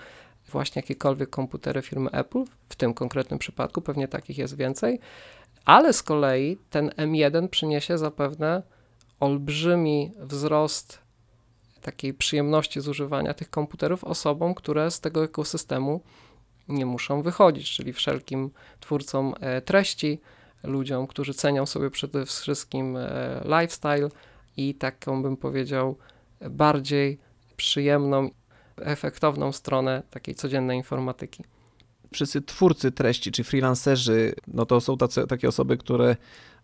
właśnie 0.48 0.80
jakiekolwiek 0.80 1.30
komputery 1.30 1.82
firmy 1.82 2.11
Apple, 2.11 2.44
w 2.68 2.76
tym 2.76 2.94
konkretnym 2.94 3.38
przypadku, 3.38 3.80
pewnie 3.80 4.09
takich 4.09 4.38
jest 4.38 4.56
więcej, 4.56 5.00
ale 5.64 5.92
z 5.92 6.02
kolei 6.02 6.59
ten 6.70 6.88
M1 6.88 7.48
przyniesie 7.48 7.98
zapewne 7.98 8.62
olbrzymi 9.20 10.12
wzrost 10.18 11.05
takiej 11.87 12.14
przyjemności 12.14 12.81
z 12.81 12.88
używania 12.88 13.35
tych 13.35 13.51
komputerów 13.51 14.05
osobom, 14.05 14.55
które 14.55 14.90
z 14.90 15.01
tego 15.01 15.25
ekosystemu 15.25 16.01
nie 16.68 16.87
muszą 16.87 17.22
wychodzić, 17.22 17.70
czyli 17.70 17.92
wszelkim 17.92 18.51
twórcom 18.81 19.35
e, 19.40 19.61
treści, 19.62 20.20
ludziom, 20.64 21.07
którzy 21.07 21.35
cenią 21.35 21.66
sobie 21.66 21.90
przede 21.90 22.27
wszystkim 22.27 22.96
e, 22.96 23.40
lifestyle 23.44 24.09
i 24.57 24.75
taką 24.75 25.22
bym 25.22 25.37
powiedział 25.37 25.96
bardziej 26.51 27.18
przyjemną, 27.57 28.31
efektowną 28.77 29.53
stronę 29.53 30.03
takiej 30.11 30.35
codziennej 30.35 30.77
informatyki. 30.77 31.44
Wszyscy 32.12 32.42
twórcy 32.42 32.92
treści, 32.92 33.33
czy 33.33 33.44
freelancerzy, 33.44 34.35
no 34.46 34.66
to 34.66 34.81
są 34.81 34.96
tacy, 34.96 35.27
takie 35.27 35.49
osoby, 35.49 35.77
które 35.77 36.16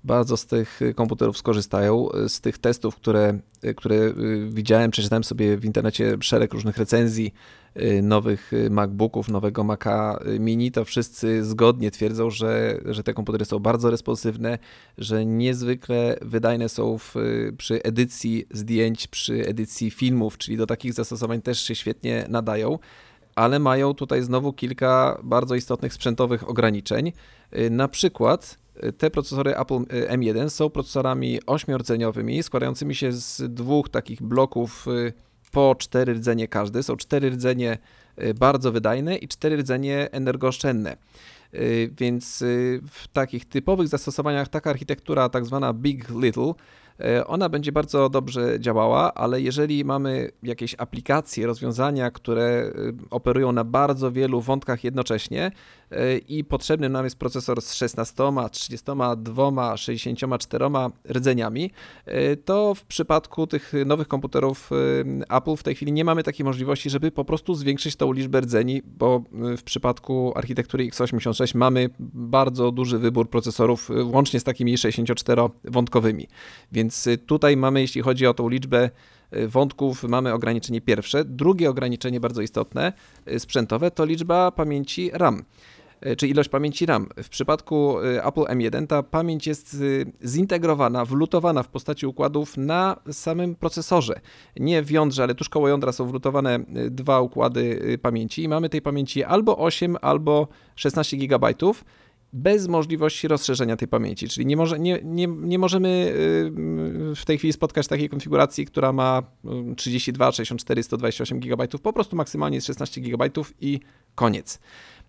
bardzo 0.05 0.37
z 0.37 0.47
tych 0.47 0.81
komputerów 0.95 1.38
skorzystają. 1.38 2.09
Z 2.29 2.41
tych 2.41 2.59
testów, 2.59 2.97
które, 2.97 3.38
które 3.77 3.97
y, 3.97 4.49
widziałem, 4.51 4.91
przeczytałem 4.91 5.25
sobie 5.25 5.57
w 5.57 5.65
internecie 5.65 6.17
szereg 6.21 6.55
różnych 6.55 6.77
recenzji 6.77 7.35
y, 7.77 8.03
nowych 8.03 8.53
y, 8.53 8.71
MacBooków, 8.71 9.29
nowego 9.29 9.65
Maca 9.65 10.19
Mini, 10.38 10.73
to 10.73 10.85
wszyscy 10.85 11.45
zgodnie 11.45 11.91
twierdzą, 11.91 12.31
że, 12.31 12.81
że 12.85 13.03
te 13.03 13.15
komputery 13.15 13.45
są 13.45 13.59
bardzo 13.59 13.91
responsywne, 13.91 14.59
że 14.99 15.27
niezwykle 15.27 16.19
wydajne 16.23 16.69
są 16.69 16.99
w, 16.99 17.15
przy 17.59 17.83
edycji 17.83 18.47
zdjęć, 18.51 19.07
przy 19.07 19.47
edycji 19.47 19.91
filmów, 19.91 20.38
czyli 20.38 20.57
do 20.57 20.67
takich 20.67 20.93
zastosowań 20.93 21.43
też 21.43 21.61
się 21.61 21.75
świetnie 21.75 22.27
nadają 22.29 22.79
ale 23.35 23.59
mają 23.59 23.95
tutaj 23.95 24.23
znowu 24.23 24.53
kilka 24.53 25.21
bardzo 25.23 25.55
istotnych 25.55 25.93
sprzętowych 25.93 26.49
ograniczeń. 26.49 27.12
Y, 27.57 27.71
Na 27.71 27.88
przykład 27.88 28.59
y, 28.59 28.62
te 28.99 29.11
procesory 29.11 29.57
Apple 29.57 29.75
y, 29.75 30.09
M1 30.09 30.51
są 30.51 30.71
procesorami 30.71 31.41
ośmiordzeniowymi, 31.47 32.43
składającymi 32.43 32.95
się 32.95 33.13
z 33.13 33.55
dwóch 33.55 33.89
takich 33.89 34.23
bloków 34.23 34.89
y, 34.89 35.13
po 35.53 35.75
cztery 35.79 36.15
rdzenie 36.15 36.49
każdy. 36.49 36.83
Są 36.83 36.97
cztery 36.97 37.31
rdzenie 37.31 37.79
y, 38.23 38.35
bardzo 38.35 38.73
wydajne 38.73 39.17
i 39.17 39.29
cztery 39.29 39.57
rdzenie 39.57 40.09
energooszczędne. 40.13 40.97
Więc 41.99 42.45
w 42.91 43.09
takich 43.13 43.45
typowych 43.45 43.89
zastosowaniach 43.89 44.49
taka 44.49 44.71
architektura, 44.71 45.29
tak 45.29 45.47
zwana 45.47 45.73
Big 45.73 46.11
Little, 46.11 46.55
ona 47.27 47.49
będzie 47.49 47.73
bardzo 47.73 48.09
dobrze 48.09 48.61
działała, 48.61 49.15
ale 49.15 49.41
jeżeli 49.41 49.85
mamy 49.85 50.31
jakieś 50.43 50.75
aplikacje, 50.79 51.47
rozwiązania, 51.47 52.11
które 52.11 52.73
operują 53.11 53.53
na 53.53 53.65
bardzo 53.65 54.13
wielu 54.13 54.41
wątkach 54.41 54.85
jednocześnie 54.85 55.51
i 56.28 56.44
potrzebny 56.44 56.88
nam 56.88 57.05
jest 57.05 57.16
procesor 57.16 57.62
z 57.62 57.74
16, 57.74 58.24
32, 58.52 59.76
64 59.76 60.64
rdzeniami, 61.11 61.70
y, 62.09 62.37
to 62.37 62.74
w 62.74 62.85
przypadku 62.85 63.46
tych 63.46 63.72
nowych 63.87 64.09
komputerów 64.09 64.70
y, 64.72 65.35
Apple 65.37 65.57
w 65.57 65.62
tej 65.62 65.74
chwili 65.74 65.92
nie 65.92 66.05
mamy 66.05 66.22
takiej 66.22 66.44
możliwości, 66.44 66.90
żeby 66.90 67.11
po 67.11 67.24
prostu 67.24 67.55
zwiększyć 67.55 67.96
tą 67.96 68.12
liczbę 68.12 68.40
rdzeni, 68.40 68.83
bo 68.85 69.24
w 69.59 69.62
przypadku 69.62 70.33
architektury 70.37 70.85
x86 70.85 71.57
mamy 71.57 71.90
bardzo 72.00 72.72
duży 72.72 72.98
wybór 72.98 73.31
procesorów, 73.31 73.90
łącznie 74.05 74.40
z 74.40 74.44
takimi 74.44 74.76
64-wątkowymi. 74.76 76.26
Więc 76.72 77.09
tutaj 77.26 77.57
mamy, 77.57 77.81
jeśli 77.81 78.02
chodzi 78.02 78.26
o 78.26 78.35
tą 78.35 78.48
liczbę 78.48 78.90
wątków, 79.48 80.02
mamy 80.02 80.33
ograniczenie 80.33 80.81
pierwsze. 80.81 81.24
Drugie 81.24 81.70
ograniczenie 81.70 82.20
bardzo 82.20 82.42
istotne, 82.42 82.92
sprzętowe, 83.38 83.90
to 83.90 84.05
liczba 84.05 84.50
pamięci 84.50 85.11
RAM 85.12 85.44
czy 86.17 86.29
ilość 86.29 86.49
pamięci 86.49 86.87
RAM. 86.87 87.09
W 87.23 87.29
przypadku 87.29 88.01
y, 88.01 88.25
Apple 88.25 88.41
M1 88.41 88.87
ta 88.87 89.03
pamięć 89.03 89.47
jest 89.47 89.75
y, 89.75 90.12
zintegrowana, 90.25 91.05
wlutowana 91.05 91.62
w 91.62 91.69
postaci 91.69 92.07
układów 92.07 92.57
na 92.57 92.97
samym 93.12 93.55
procesorze. 93.55 94.21
Nie 94.57 94.83
w 94.83 94.91
jądrze, 94.91 95.23
ale 95.23 95.35
tuż 95.35 95.49
koło 95.49 95.69
jądra 95.69 95.93
są 95.93 96.07
wlutowane 96.07 96.59
dwa 96.91 97.21
układy 97.21 97.99
pamięci 98.03 98.43
i 98.43 98.49
mamy 98.49 98.69
tej 98.69 98.83
pamięci 98.83 99.25
albo 99.25 99.59
8, 99.59 99.97
albo 100.01 100.49
16 100.77 101.17
GB 101.17 101.55
bez 102.33 102.69
możliwości 102.69 103.29
rozszerzenia 103.29 103.77
tej 103.77 103.88
pamięci, 103.88 104.29
czyli 104.29 104.47
nie, 104.47 104.57
może, 104.57 104.79
nie, 104.79 105.01
nie, 105.05 105.27
nie 105.27 105.59
możemy 105.59 106.12
w 107.17 107.25
tej 107.27 107.38
chwili 107.38 107.53
spotkać 107.53 107.88
takiej 107.88 108.09
konfiguracji, 108.09 108.67
która 108.67 108.93
ma 108.93 109.23
y, 109.73 109.77
32, 109.77 110.33
64, 110.33 110.83
128 110.83 111.41
GB, 111.41 111.69
po 111.69 111.93
prostu 111.93 112.17
maksymalnie 112.17 112.57
jest 112.57 112.67
16 112.67 113.01
GB 113.01 113.31
i 113.61 113.81
koniec. 114.15 114.61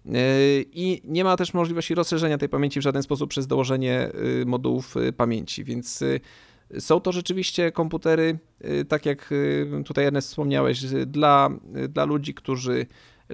Y, 0.05 0.65
I 0.73 1.01
nie 1.03 1.23
ma 1.23 1.37
też 1.37 1.53
możliwości 1.53 1.95
rozszerzenia 1.95 2.37
tej 2.37 2.49
pamięci 2.49 2.79
w 2.79 2.83
żaden 2.83 3.03
sposób 3.03 3.29
przez 3.29 3.47
dołożenie 3.47 4.09
y, 4.41 4.45
modułów 4.45 4.97
y, 4.97 5.13
pamięci, 5.13 5.63
więc 5.63 6.01
y, 6.01 6.21
są 6.79 6.99
to 6.99 7.11
rzeczywiście 7.11 7.71
komputery, 7.71 8.37
tak 8.87 9.05
jak 9.05 9.33
tutaj 9.85 10.05
Ernest 10.05 10.27
wspomniałeś, 10.27 10.81
dla, 11.05 11.49
dla 11.89 12.05
ludzi, 12.05 12.33
którzy 12.33 12.85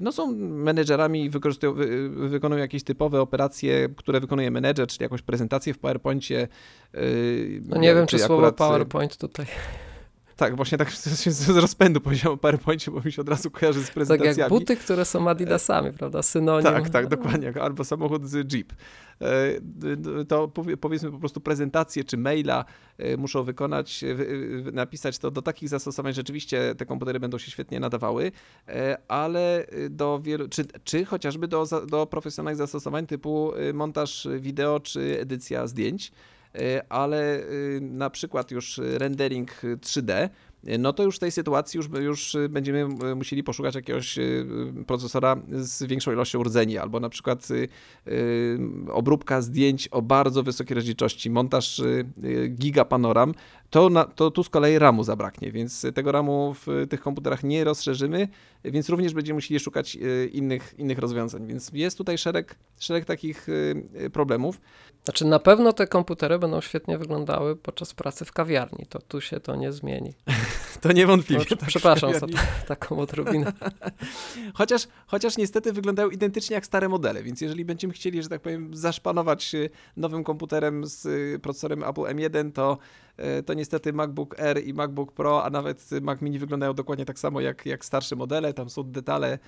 no 0.02 0.12
są 0.12 0.32
menedżerami 0.36 1.24
i 1.24 1.30
wykorzystują, 1.30 1.74
wykonują 2.10 2.60
jakieś 2.60 2.82
typowe 2.82 3.20
operacje, 3.20 3.88
które 3.96 4.20
wykonuje 4.20 4.50
menedżer, 4.50 4.88
czyli 4.88 5.02
jakąś 5.02 5.22
prezentację 5.22 5.74
w 5.74 5.78
PowerPoincie. 5.78 6.48
No 7.62 7.78
nie 7.78 7.94
wiem, 7.94 8.06
czy 8.06 8.18
słowo 8.18 8.34
akurat, 8.34 8.54
y, 8.54 8.58
PowerPoint 8.58 9.16
tutaj, 9.16 9.46
Tak, 10.40 10.56
właśnie 10.56 10.78
tak 10.78 10.92
z 10.92 11.28
z 11.28 11.48
rozpędu 11.48 12.00
powiedziałem 12.00 12.34
o 12.34 12.36
PowerPoincie, 12.38 12.90
bo 12.90 13.00
mi 13.04 13.12
się 13.12 13.22
od 13.22 13.28
razu 13.28 13.50
kojarzy 13.50 13.80
z 13.82 13.84
tak 13.86 13.94
prezentacjami. 13.94 14.38
jak 14.38 14.48
buty, 14.48 14.76
które 14.76 15.04
są 15.04 15.28
Adidasami, 15.30 15.92
prawda, 15.92 16.22
synonim. 16.22 16.64
Tak, 16.64 16.90
tak, 16.90 17.06
dokładnie. 17.06 17.52
Albo 17.62 17.84
samochód 17.84 18.26
z 18.28 18.52
Jeep. 18.52 18.72
E, 19.22 20.24
To 20.28 20.48
powie- 20.48 20.76
powiedzmy 20.76 21.10
po 21.10 21.18
prostu 21.18 21.40
prezentację 21.40 22.04
czy 22.04 22.16
maila 22.16 22.64
e, 22.98 23.16
muszą 23.16 23.42
wykonać, 23.44 24.04
e, 24.04 24.14
wy- 24.14 24.62
wy- 24.62 24.72
napisać 24.72 25.18
to 25.18 25.30
do 25.30 25.42
takich 25.42 25.68
zastosowań. 25.68 26.12
Rzeczywiście 26.12 26.74
te 26.74 26.86
komputery 26.86 27.20
będą 27.20 27.38
się 27.38 27.50
świetnie 27.50 27.80
nadawały, 27.80 28.32
e, 28.68 28.98
ale 29.08 29.66
do 29.90 30.20
wielu, 30.22 30.48
czy, 30.48 30.64
czy 30.84 31.04
chociażby 31.04 31.48
do, 31.48 31.66
do 31.86 32.06
profesjonalnych 32.06 32.56
zastosowań 32.58 33.06
typu 33.06 33.52
e, 33.54 33.72
montaż 33.72 34.28
wideo 34.38 34.80
czy 34.80 35.18
edycja 35.20 35.66
zdjęć. 35.66 36.12
E, 36.54 36.92
Ale 36.92 37.36
e, 37.36 37.42
na 37.80 38.10
przykład 38.10 38.50
już 38.50 38.80
rendering 38.84 39.50
3D, 39.62 40.28
no 40.78 40.92
to 40.92 41.02
już 41.02 41.16
w 41.16 41.18
tej 41.18 41.30
sytuacji 41.30 41.78
już, 41.78 41.88
już 41.88 42.36
będziemy 42.50 42.78
e, 43.10 43.14
musieli 43.14 43.42
poszukać 43.42 43.74
jakiegoś 43.74 44.18
e, 44.18 44.22
procesora 44.86 45.36
z 45.50 45.82
większą 45.82 46.12
ilością 46.12 46.42
rdzeni, 46.42 46.78
albo 46.78 47.00
na 47.00 47.08
przykład 47.08 47.48
e, 47.50 47.54
e, 48.12 48.18
obróbka 48.92 49.42
zdjęć 49.42 49.88
o 49.88 50.02
bardzo 50.02 50.42
wysokiej 50.42 50.74
rozdzielczości, 50.74 51.30
montaż 51.30 51.80
e, 51.80 52.48
gigapanoram, 52.48 53.34
to, 53.70 53.90
na, 53.90 54.04
to 54.04 54.30
tu 54.30 54.44
z 54.44 54.48
kolei 54.48 54.78
RAMu 54.78 55.04
zabraknie, 55.04 55.52
więc 55.52 55.86
tego 55.94 56.12
RAMu 56.12 56.54
w 56.54 56.86
tych 56.90 57.00
komputerach 57.00 57.44
nie 57.44 57.64
rozszerzymy, 57.64 58.28
więc 58.64 58.88
również 58.88 59.14
będziemy 59.14 59.36
musieli 59.36 59.60
szukać 59.60 59.96
e, 59.96 60.26
innych, 60.26 60.74
innych 60.78 60.98
rozwiązań, 60.98 61.46
więc 61.46 61.70
jest 61.72 61.98
tutaj 61.98 62.18
szereg, 62.18 62.54
szereg 62.78 63.04
takich 63.04 63.46
e, 63.94 64.10
problemów. 64.10 64.60
Znaczy 65.04 65.24
na 65.24 65.38
pewno 65.38 65.72
te 65.72 65.86
komputery 65.86 66.38
będą 66.38 66.60
świetnie 66.60 66.98
wyglądały 66.98 67.56
podczas 67.56 67.94
pracy 67.94 68.24
w 68.24 68.32
kawiarni, 68.32 68.86
to 68.88 68.98
tu 68.98 69.20
się 69.20 69.40
to 69.40 69.56
nie 69.56 69.72
zmieni. 69.72 70.12
to 70.80 70.92
niewątpliwie. 70.92 71.44
No, 71.50 71.56
tak, 71.56 71.68
przepraszam 71.68 72.14
za 72.14 72.26
taką 72.68 72.98
odrobinę. 72.98 73.52
chociaż, 74.54 74.88
chociaż 75.06 75.36
niestety 75.36 75.72
wyglądają 75.72 76.08
identycznie 76.10 76.54
jak 76.54 76.66
stare 76.66 76.88
modele, 76.88 77.22
więc 77.22 77.40
jeżeli 77.40 77.64
będziemy 77.64 77.92
chcieli, 77.92 78.22
że 78.22 78.28
tak 78.28 78.40
powiem, 78.40 78.76
zaszpanować 78.76 79.52
nowym 79.96 80.24
komputerem 80.24 80.86
z 80.86 81.42
procesorem 81.42 81.84
Apple 81.84 82.02
M1, 82.02 82.52
to 82.52 82.78
to 83.46 83.54
niestety 83.54 83.92
MacBook 83.92 84.40
Air 84.40 84.66
i 84.66 84.74
MacBook 84.74 85.12
Pro, 85.12 85.44
a 85.44 85.50
nawet 85.50 85.90
Mac 86.02 86.20
Mini 86.20 86.38
wyglądają 86.38 86.74
dokładnie 86.74 87.04
tak 87.04 87.18
samo 87.18 87.40
jak, 87.40 87.66
jak 87.66 87.84
starsze 87.84 88.16
modele. 88.16 88.54
Tam 88.54 88.70
są 88.70 88.82
detale 88.82 89.32
e, 89.32 89.38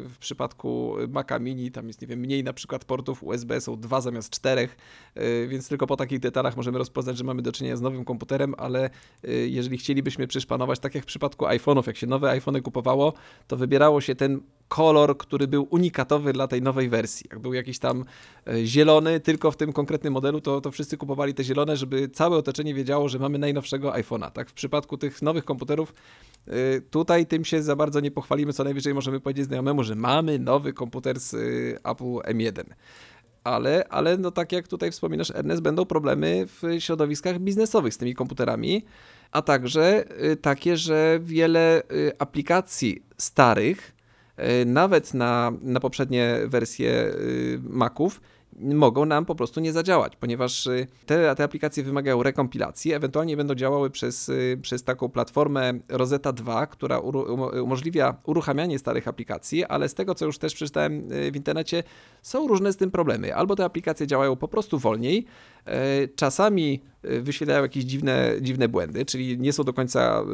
w 0.00 0.18
przypadku 0.18 0.94
Maca 1.08 1.38
Mini, 1.38 1.70
tam 1.70 1.88
jest, 1.88 2.00
nie 2.00 2.06
wiem, 2.06 2.18
mniej 2.18 2.44
na 2.44 2.52
przykład 2.52 2.84
portów 2.84 3.22
USB, 3.22 3.60
są 3.60 3.80
dwa 3.80 4.00
zamiast 4.00 4.30
czterech, 4.30 4.76
e, 5.14 5.46
więc 5.46 5.68
tylko 5.68 5.86
po 5.86 5.96
takich 5.96 6.20
detalach 6.20 6.56
możemy 6.56 6.78
rozpoznać, 6.78 7.18
że 7.18 7.24
mamy 7.24 7.42
do 7.42 7.52
czynienia 7.52 7.76
z 7.76 7.80
nowym 7.80 8.04
komputerem, 8.04 8.54
ale 8.58 8.90
jeżeli 9.46 9.78
chcielibyśmy 9.78 10.26
przyszpanować, 10.26 10.78
tak 10.78 10.94
jak 10.94 11.04
w 11.04 11.06
przypadku 11.06 11.44
iPhone'ów, 11.44 11.86
jak 11.86 11.96
się 11.96 12.06
nowe 12.06 12.30
iPhony 12.30 12.62
kupowało, 12.62 13.12
to 13.46 13.56
wybierało 13.56 14.00
się 14.00 14.14
ten 14.14 14.40
kolor, 14.68 15.18
który 15.18 15.48
był 15.48 15.66
unikatowy 15.70 16.32
dla 16.32 16.48
tej 16.48 16.62
nowej 16.62 16.88
wersji. 16.88 17.26
Jak 17.30 17.38
był 17.38 17.54
jakiś 17.54 17.78
tam 17.78 18.04
zielony, 18.64 19.20
tylko 19.20 19.50
w 19.50 19.56
tym 19.56 19.72
konkretnym 19.72 20.12
modelu, 20.12 20.40
to, 20.40 20.60
to 20.60 20.70
wszyscy 20.70 20.96
kupowali 20.96 21.34
te 21.34 21.44
zielone, 21.44 21.76
żeby 21.76 22.08
całe 22.08 22.36
otoczenie 22.36 22.74
wiedziało, 22.74 23.08
że 23.08 23.18
mamy 23.18 23.38
najnowszego 23.38 23.90
iPhone'a. 23.90 24.30
Tak? 24.30 24.50
W 24.50 24.52
przypadku 24.52 24.98
tych 24.98 25.22
nowych 25.22 25.44
komputerów 25.44 25.94
y, 26.48 26.82
tutaj 26.90 27.26
tym 27.26 27.44
się 27.44 27.62
za 27.62 27.76
bardzo 27.76 28.00
nie 28.00 28.10
pochwalimy, 28.10 28.52
co 28.52 28.64
najwyżej 28.64 28.94
możemy 28.94 29.20
powiedzieć 29.20 29.44
znajomemu, 29.44 29.84
że 29.84 29.94
mamy 29.94 30.38
nowy 30.38 30.72
komputer 30.72 31.20
z 31.20 31.34
y, 31.34 31.78
Apple 31.84 32.04
M1 32.04 32.64
ale, 33.44 33.88
ale 33.88 34.16
no 34.18 34.30
tak 34.30 34.52
jak 34.52 34.68
tutaj 34.68 34.90
wspominasz, 34.90 35.30
Ernest, 35.30 35.62
będą 35.62 35.84
problemy 35.84 36.46
w 36.46 36.62
środowiskach 36.78 37.38
biznesowych 37.38 37.94
z 37.94 37.98
tymi 37.98 38.14
komputerami, 38.14 38.84
a 39.32 39.42
także 39.42 40.04
takie, 40.42 40.76
że 40.76 41.18
wiele 41.22 41.82
aplikacji 42.18 43.02
starych, 43.18 43.95
nawet 44.66 45.14
na, 45.14 45.52
na 45.62 45.80
poprzednie 45.80 46.38
wersje 46.46 47.12
Maców, 47.62 48.20
mogą 48.58 49.06
nam 49.06 49.24
po 49.24 49.34
prostu 49.34 49.60
nie 49.60 49.72
zadziałać, 49.72 50.16
ponieważ 50.16 50.66
y, 50.66 50.86
te, 51.06 51.34
te 51.34 51.44
aplikacje 51.44 51.82
wymagają 51.82 52.22
rekompilacji, 52.22 52.92
ewentualnie 52.92 53.36
będą 53.36 53.54
działały 53.54 53.90
przez, 53.90 54.28
y, 54.28 54.58
przez 54.62 54.84
taką 54.84 55.08
platformę 55.08 55.72
Rosetta 55.88 56.32
2, 56.32 56.66
która 56.66 56.98
umożliwia 57.62 58.16
uruchamianie 58.24 58.78
starych 58.78 59.08
aplikacji, 59.08 59.64
ale 59.64 59.88
z 59.88 59.94
tego, 59.94 60.14
co 60.14 60.26
już 60.26 60.38
też 60.38 60.54
przeczytałem 60.54 61.12
y, 61.12 61.32
w 61.32 61.36
internecie, 61.36 61.82
są 62.22 62.48
różne 62.48 62.72
z 62.72 62.76
tym 62.76 62.90
problemy. 62.90 63.34
Albo 63.34 63.56
te 63.56 63.64
aplikacje 63.64 64.06
działają 64.06 64.36
po 64.36 64.48
prostu 64.48 64.78
wolniej, 64.78 65.26
czasami 66.16 66.82
wyświetlają 67.02 67.62
jakieś 67.62 67.84
dziwne, 67.84 68.32
dziwne 68.40 68.68
błędy, 68.68 69.04
czyli 69.04 69.38
nie 69.38 69.52
są 69.52 69.64
do 69.64 69.72
końca 69.72 70.24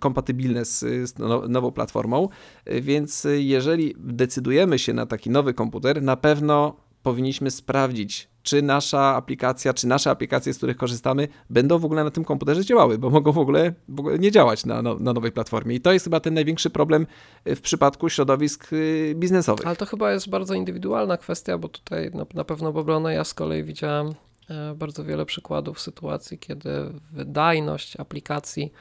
kompatybilne 0.00 0.64
z, 0.64 0.80
z 0.80 1.18
no, 1.18 1.48
nową 1.48 1.70
platformą, 1.70 2.28
więc 2.66 3.26
jeżeli 3.36 3.94
decydujemy 3.98 4.78
się 4.78 4.92
na 4.92 5.06
taki 5.06 5.30
nowy 5.30 5.54
komputer, 5.54 6.02
na 6.02 6.16
pewno 6.16 6.76
powinniśmy 7.02 7.50
sprawdzić, 7.50 8.28
czy 8.42 8.62
nasza 8.62 9.00
aplikacja, 9.00 9.74
czy 9.74 9.86
nasze 9.86 10.10
aplikacje, 10.10 10.54
z 10.54 10.56
których 10.56 10.76
korzystamy, 10.76 11.28
będą 11.50 11.78
w 11.78 11.84
ogóle 11.84 12.04
na 12.04 12.10
tym 12.10 12.24
komputerze 12.24 12.64
działały, 12.64 12.98
bo 12.98 13.10
mogą 13.10 13.32
w 13.32 13.38
ogóle, 13.38 13.72
w 13.88 14.00
ogóle 14.00 14.18
nie 14.18 14.30
działać 14.30 14.66
na, 14.66 14.82
na, 14.82 14.94
na, 14.94 15.12
nowej 15.12 15.32
platformie. 15.32 15.74
I 15.74 15.80
to 15.80 15.92
jest 15.92 16.04
chyba 16.04 16.20
ten 16.20 16.34
największy 16.34 16.70
problem 16.70 17.06
w 17.46 17.60
przypadku 17.60 18.08
środowisk 18.08 18.72
y, 18.72 19.14
biznesowych. 19.16 19.66
Ale 19.66 19.76
to 19.76 19.86
chyba 19.86 20.12
jest 20.12 20.28
bardzo 20.28 20.54
indywidualna 20.54 21.16
kwestia, 21.16 21.58
bo 21.58 21.68
tutaj 21.68 22.10
na, 22.14 22.26
na 22.34 22.44
pewno 22.44 22.72
w 22.72 22.76
obronę 22.76 23.14
ja 23.14 23.24
z 23.24 23.34
kolei 23.34 23.64
widziałem 23.64 24.14
e, 24.50 24.74
bardzo 24.74 25.04
wiele 25.04 25.26
przykładów 25.26 25.80
sytuacji, 25.80 26.38
kiedy 26.38 26.70
wydajność 27.12 28.00
aplikacji, 28.00 28.72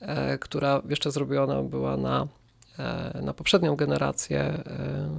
e, 0.00 0.38
która 0.38 0.82
jeszcze 0.88 1.10
zrobiona 1.10 1.62
była 1.62 1.96
na, 1.96 2.26
e, 2.78 3.20
na 3.22 3.34
poprzednią 3.34 3.76
generację 3.76 4.64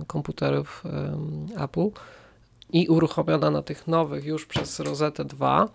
komputerów 0.08 0.84
Apple, 1.58 1.90
i 2.74 2.88
uruchomiona 2.88 3.52
na 3.52 3.62
tych 3.62 3.88
nowych 3.88 4.26
już 4.26 4.46
przez 4.46 4.80
Rosetę 4.80 5.26
2, 5.26 5.70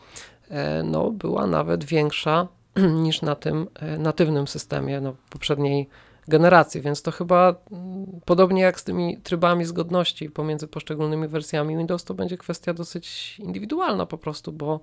e, 0.48 0.82
no, 0.82 1.10
była 1.10 1.46
nawet 1.46 1.84
większa 1.84 2.48
niż 3.02 3.22
na 3.22 3.34
tym 3.34 3.66
e, 3.74 3.98
natywnym 3.98 4.46
systemie 4.46 5.00
no, 5.00 5.14
poprzedniej 5.30 5.88
generacji, 6.28 6.80
więc 6.80 7.02
to 7.02 7.10
chyba 7.10 7.54
mm, 7.72 8.20
podobnie 8.24 8.62
jak 8.62 8.80
z 8.80 8.84
tymi 8.84 9.16
trybami 9.16 9.64
zgodności 9.64 10.30
pomiędzy 10.30 10.68
poszczególnymi 10.68 11.28
wersjami 11.28 11.76
Windows, 11.76 12.04
to 12.04 12.14
będzie 12.14 12.38
kwestia 12.38 12.74
dosyć 12.74 13.38
indywidualna 13.38 14.06
po 14.06 14.18
prostu, 14.18 14.52
bo 14.52 14.80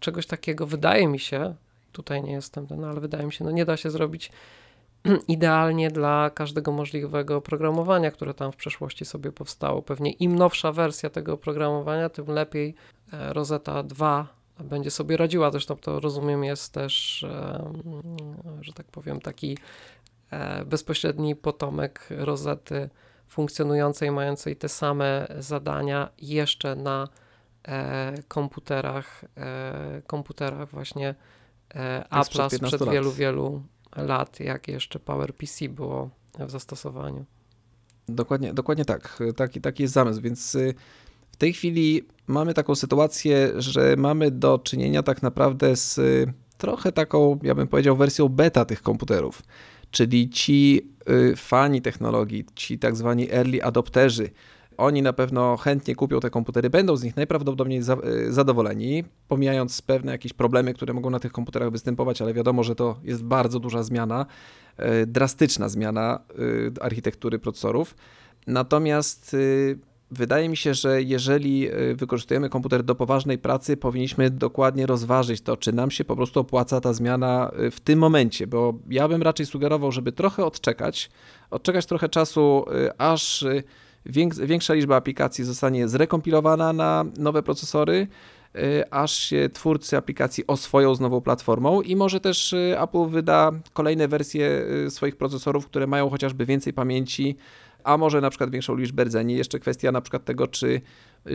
czegoś 0.00 0.26
takiego 0.26 0.66
wydaje 0.66 1.08
mi 1.08 1.18
się, 1.18 1.54
tutaj 1.92 2.22
nie 2.22 2.32
jestem 2.32 2.66
ten, 2.66 2.84
ale 2.84 3.00
wydaje 3.00 3.26
mi 3.26 3.32
się, 3.32 3.44
no 3.44 3.50
nie 3.50 3.64
da 3.64 3.76
się 3.76 3.90
zrobić 3.90 4.32
idealnie 5.28 5.90
dla 5.90 6.30
każdego 6.30 6.72
możliwego 6.72 7.36
oprogramowania, 7.36 8.10
które 8.10 8.34
tam 8.34 8.52
w 8.52 8.56
przeszłości 8.56 9.04
sobie 9.04 9.32
powstało. 9.32 9.82
Pewnie 9.82 10.12
im 10.12 10.36
nowsza 10.36 10.72
wersja 10.72 11.10
tego 11.10 11.32
oprogramowania, 11.32 12.08
tym 12.08 12.26
lepiej 12.26 12.74
e, 13.12 13.32
Rosetta 13.32 13.82
2 13.82 14.26
będzie 14.60 14.90
sobie 14.90 15.16
radziła. 15.16 15.50
Zresztą 15.50 15.76
to 15.76 16.00
rozumiem 16.00 16.44
jest 16.44 16.72
też, 16.72 17.26
że 18.60 18.72
tak 18.72 18.86
powiem, 18.86 19.20
taki 19.20 19.58
e, 20.30 20.64
bezpośredni 20.64 21.36
potomek 21.36 22.08
Rosety 22.10 22.90
funkcjonującej, 23.28 24.10
mającej 24.10 24.56
te 24.56 24.68
same 24.68 25.26
zadania 25.38 26.08
jeszcze 26.18 26.76
na 26.76 27.08
e, 27.68 28.14
komputerach, 28.28 29.24
komputerach 30.06 30.68
właśnie 30.70 31.14
Apple 32.10 32.50
sprzed 32.50 32.90
wielu, 32.90 33.12
wielu 33.12 33.62
lat, 33.96 34.40
jak 34.40 34.68
jeszcze 34.68 34.98
PowerPC 34.98 35.68
było 35.68 36.10
w 36.38 36.50
zastosowaniu. 36.50 37.24
Dokładnie, 38.08 38.54
dokładnie 38.54 38.84
tak. 38.84 39.22
Taki, 39.36 39.60
taki 39.60 39.82
jest 39.82 39.94
zamysł, 39.94 40.20
więc 40.20 40.54
y, 40.54 40.74
w 41.32 41.36
tej 41.36 41.52
chwili 41.52 42.02
mamy 42.26 42.54
taką 42.54 42.74
sytuację, 42.74 43.52
że 43.56 43.96
mamy 43.96 44.30
do 44.30 44.58
czynienia 44.58 45.02
tak 45.02 45.22
naprawdę 45.22 45.76
z 45.76 45.98
y, 45.98 46.32
trochę 46.58 46.92
taką, 46.92 47.38
ja 47.42 47.54
bym 47.54 47.68
powiedział, 47.68 47.96
wersją 47.96 48.28
beta 48.28 48.64
tych 48.64 48.82
komputerów. 48.82 49.42
Czyli 49.90 50.30
ci 50.30 50.88
y, 51.10 51.36
fani 51.36 51.82
technologii, 51.82 52.44
ci 52.54 52.78
tak 52.78 52.96
zwani 52.96 53.32
early 53.32 53.62
adopterzy, 53.62 54.30
oni 54.76 55.02
na 55.02 55.12
pewno 55.12 55.56
chętnie 55.56 55.94
kupią 55.94 56.20
te 56.20 56.30
komputery, 56.30 56.70
będą 56.70 56.96
z 56.96 57.02
nich 57.02 57.16
najprawdopodobniej 57.16 57.82
za, 57.82 57.94
e, 57.94 58.32
zadowoleni, 58.32 59.04
pomijając 59.28 59.82
pewne 59.82 60.12
jakieś 60.12 60.32
problemy, 60.32 60.74
które 60.74 60.94
mogą 60.94 61.10
na 61.10 61.20
tych 61.20 61.32
komputerach 61.32 61.70
występować, 61.70 62.22
ale 62.22 62.34
wiadomo, 62.34 62.64
że 62.64 62.74
to 62.74 62.96
jest 63.04 63.24
bardzo 63.24 63.60
duża 63.60 63.82
zmiana, 63.82 64.26
e, 64.76 65.06
drastyczna 65.06 65.68
zmiana 65.68 66.20
e, 66.78 66.82
architektury 66.82 67.38
procesorów. 67.38 67.94
Natomiast 68.46 69.36
wydaje 70.10 70.48
mi 70.48 70.56
się, 70.56 70.74
że 70.74 71.02
jeżeli 71.02 71.68
wykorzystujemy 71.94 72.48
komputer 72.48 72.82
do 72.82 72.94
poważnej 72.94 73.38
pracy, 73.38 73.76
powinniśmy 73.76 74.30
dokładnie 74.30 74.86
rozważyć 74.86 75.40
to, 75.40 75.56
czy 75.56 75.72
nam 75.72 75.90
się 75.90 76.04
po 76.04 76.16
prostu 76.16 76.40
opłaca 76.40 76.80
ta 76.80 76.92
zmiana 76.92 77.50
w 77.70 77.80
tym 77.80 77.98
momencie, 77.98 78.46
bo 78.46 78.74
ja 78.90 79.08
bym 79.08 79.22
raczej 79.22 79.46
sugerował, 79.46 79.92
żeby 79.92 80.12
trochę 80.12 80.44
odczekać, 80.44 81.10
odczekać 81.50 81.86
trochę 81.86 82.08
czasu, 82.08 82.64
aż 82.98 83.44
większa 84.46 84.74
liczba 84.74 84.96
aplikacji 84.96 85.44
zostanie 85.44 85.88
zrekompilowana 85.88 86.72
na 86.72 87.04
nowe 87.18 87.42
procesory, 87.42 88.06
y, 88.56 88.90
aż 88.90 89.12
się 89.12 89.48
twórcy 89.52 89.96
aplikacji 89.96 90.46
oswoją 90.46 90.94
z 90.94 91.00
nową 91.00 91.20
platformą 91.20 91.82
i 91.82 91.96
może 91.96 92.20
też 92.20 92.52
y, 92.52 92.76
Apple 92.80 93.06
wyda 93.08 93.50
kolejne 93.72 94.08
wersje 94.08 94.64
y, 94.86 94.90
swoich 94.90 95.16
procesorów, 95.16 95.66
które 95.66 95.86
mają 95.86 96.10
chociażby 96.10 96.46
więcej 96.46 96.72
pamięci, 96.72 97.36
a 97.84 97.96
może 97.96 98.20
na 98.20 98.30
przykład 98.30 98.50
większą 98.50 98.76
liczbę 98.76 99.04
rdzeni. 99.04 99.36
Jeszcze 99.36 99.58
kwestia 99.58 99.92
na 99.92 100.00
przykład 100.00 100.24
tego, 100.24 100.46
czy, 100.46 100.80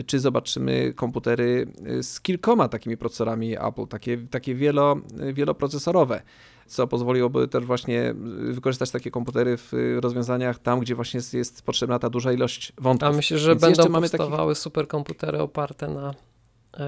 czy 0.06 0.20
zobaczymy 0.20 0.92
komputery 0.96 1.66
z 2.02 2.20
kilkoma 2.20 2.68
takimi 2.68 2.96
procesorami 2.96 3.56
Apple, 3.56 3.86
takie, 3.86 4.18
takie 4.30 4.54
wielo, 4.54 4.96
wieloprocesorowe 5.32 6.22
co 6.68 6.86
pozwoliłoby 6.86 7.48
też 7.48 7.64
właśnie 7.64 8.14
wykorzystać 8.50 8.90
takie 8.90 9.10
komputery 9.10 9.56
w 9.56 9.72
rozwiązaniach 10.00 10.58
tam, 10.58 10.80
gdzie 10.80 10.94
właśnie 10.94 11.18
jest, 11.18 11.34
jest 11.34 11.62
potrzebna 11.62 11.98
ta 11.98 12.10
duża 12.10 12.32
ilość 12.32 12.72
wątków. 12.78 13.08
A 13.08 13.12
myślę, 13.12 13.38
że 13.38 13.50
Więc 13.50 13.60
będą 13.60 14.00
powstawały 14.00 14.52
takich... 14.52 14.62
superkomputery 14.62 15.38
oparte 15.38 15.88
na 15.88 16.14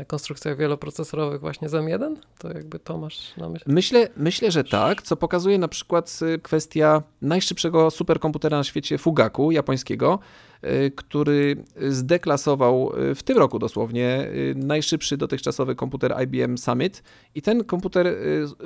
konstrukcjach 0.07 0.57
wieloprocesorowych 0.57 1.41
właśnie 1.41 1.69
z 1.69 1.73
M1? 1.73 2.17
To 2.39 2.49
jakby 2.53 2.79
to 2.79 2.99
masz 2.99 3.37
na 3.37 3.49
myśli? 3.49 3.73
Myślę, 3.73 4.09
myślę, 4.17 4.51
że 4.51 4.65
tak, 4.65 5.03
co 5.03 5.17
pokazuje 5.17 5.59
na 5.59 5.69
przykład 5.69 6.19
y, 6.23 6.39
kwestia 6.39 7.03
najszybszego 7.23 7.91
superkomputera 7.91 8.57
na 8.57 8.65
świecie 8.65 8.99
Fugaku 8.99 9.51
japońskiego, 9.51 10.19
Y, 10.67 10.91
który 10.97 11.65
zdeklasował 11.89 12.93
y, 13.11 13.15
w 13.15 13.23
tym 13.23 13.39
roku 13.39 13.59
dosłownie 13.59 14.29
najszybszy 14.55 15.17
dotychczasowy 15.17 15.75
komputer 15.75 16.15
IBM 16.23 16.59
Summit 16.59 17.03
i 17.35 17.43
ten 17.43 17.65
komputer 17.65 18.17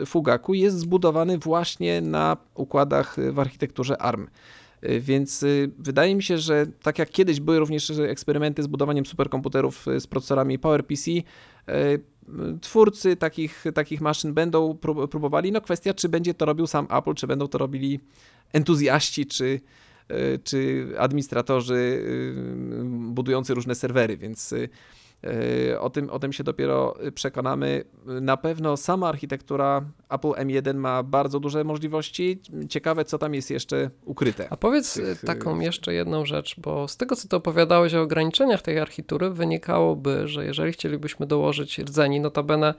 Fugaku 0.06 0.54
jest 0.54 0.78
zbudowany 0.78 1.38
właśnie 1.38 2.00
na 2.00 2.36
układach 2.54 3.16
w 3.32 3.38
architekturze 3.38 4.02
ARM. 4.02 4.26
Więc 5.00 5.44
wydaje 5.78 6.14
mi 6.14 6.22
się, 6.22 6.38
że 6.38 6.66
tak 6.82 6.98
jak 6.98 7.10
kiedyś 7.10 7.40
były 7.40 7.58
również 7.58 7.90
eksperymenty 7.90 8.62
z 8.62 8.66
budowaniem 8.66 9.06
superkomputerów 9.06 9.86
z 9.98 10.06
procesorami 10.06 10.58
PowerPC, 10.58 11.10
twórcy 12.60 13.16
takich, 13.16 13.64
takich 13.74 14.00
maszyn 14.00 14.34
będą 14.34 14.78
próbowali. 15.10 15.52
No 15.52 15.60
kwestia, 15.60 15.94
czy 15.94 16.08
będzie 16.08 16.34
to 16.34 16.44
robił 16.44 16.66
sam 16.66 16.86
Apple, 16.90 17.14
czy 17.14 17.26
będą 17.26 17.48
to 17.48 17.58
robili 17.58 18.00
entuzjaści, 18.52 19.26
czy, 19.26 19.60
czy 20.44 20.88
administratorzy 20.98 22.04
budujący 22.86 23.54
różne 23.54 23.74
serwery, 23.74 24.16
więc 24.16 24.54
o 25.80 25.90
tym, 25.90 26.10
o 26.10 26.18
tym 26.18 26.32
się 26.32 26.44
dopiero 26.44 26.94
przekonamy. 27.14 27.84
Na 28.06 28.36
pewno 28.36 28.76
sama 28.76 29.08
architektura 29.08 29.82
Apple 30.08 30.28
M1 30.28 30.74
ma 30.74 31.02
bardzo 31.02 31.40
duże 31.40 31.64
możliwości. 31.64 32.42
Ciekawe, 32.68 33.04
co 33.04 33.18
tam 33.18 33.34
jest 33.34 33.50
jeszcze 33.50 33.90
ukryte. 34.04 34.46
A 34.50 34.56
powiedz 34.56 34.94
tych... 34.94 35.20
taką 35.20 35.60
jeszcze 35.60 35.94
jedną 35.94 36.26
rzecz, 36.26 36.60
bo 36.60 36.88
z 36.88 36.96
tego, 36.96 37.16
co 37.16 37.28
ty 37.28 37.36
opowiadałeś 37.36 37.94
o 37.94 38.02
ograniczeniach 38.02 38.62
tej 38.62 38.78
architektury, 38.78 39.30
wynikałoby, 39.30 40.28
że 40.28 40.44
jeżeli 40.44 40.72
chcielibyśmy 40.72 41.26
dołożyć 41.26 41.78
rdzeni, 41.78 42.20
notabene 42.20 42.74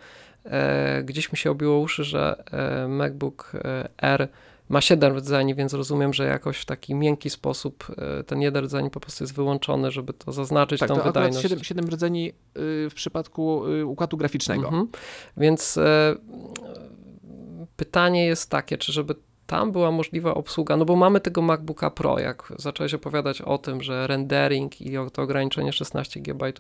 e, 0.46 1.04
gdzieś 1.04 1.32
mi 1.32 1.38
się 1.38 1.52
obiło 1.52 1.80
uszy, 1.80 2.04
że 2.04 2.44
e, 2.52 2.88
MacBook 2.88 3.52
e, 3.54 3.90
R 3.98 4.28
ma 4.70 4.82
7 4.82 5.18
rdzeni, 5.18 5.56
więc 5.56 5.74
rozumiem, 5.74 6.14
że 6.14 6.26
jakoś 6.26 6.58
w 6.58 6.66
taki 6.66 6.96
miękki 6.96 7.30
sposób 7.30 7.88
e, 7.98 8.24
ten 8.24 8.42
jeden 8.42 8.66
rdzeń 8.66 8.90
po 8.90 9.00
prostu 9.00 9.24
jest 9.24 9.36
wyłączony, 9.36 9.92
żeby 9.92 10.14
to 10.14 10.32
zaznaczyć 10.32 10.80
tak, 10.80 10.90
tą 10.90 10.96
to 10.96 11.04
wydajność. 11.04 11.42
7, 11.42 11.64
7 11.64 11.86
rdzeni 11.86 12.30
y, 12.30 12.34
w 12.90 12.94
przypadku 12.96 13.68
y, 13.68 13.86
układu 13.86 14.18
graficznego. 14.18 14.68
Mhm. 14.68 14.88
Więc 15.38 15.78
e, 15.78 16.16
pytanie 17.76 18.26
jest 18.26 18.50
takie, 18.50 18.78
czy 18.78 18.92
żeby 18.92 19.16
tam 19.48 19.72
była 19.72 19.92
możliwa 19.92 20.34
obsługa, 20.34 20.78
no 20.78 20.86
bo 20.86 20.96
mamy 20.96 21.20
tego 21.20 21.42
MacBooka 21.42 21.90
Pro, 21.90 22.20
jak 22.20 22.54
zacząłeś 22.58 22.94
opowiadać 22.94 23.42
o 23.42 23.58
tym, 23.58 23.84
że 23.84 24.08
rendering 24.08 24.82
i 24.82 24.96
to 25.14 25.22
ograniczenie 25.22 25.74
16 25.74 26.20
GB 26.20 26.52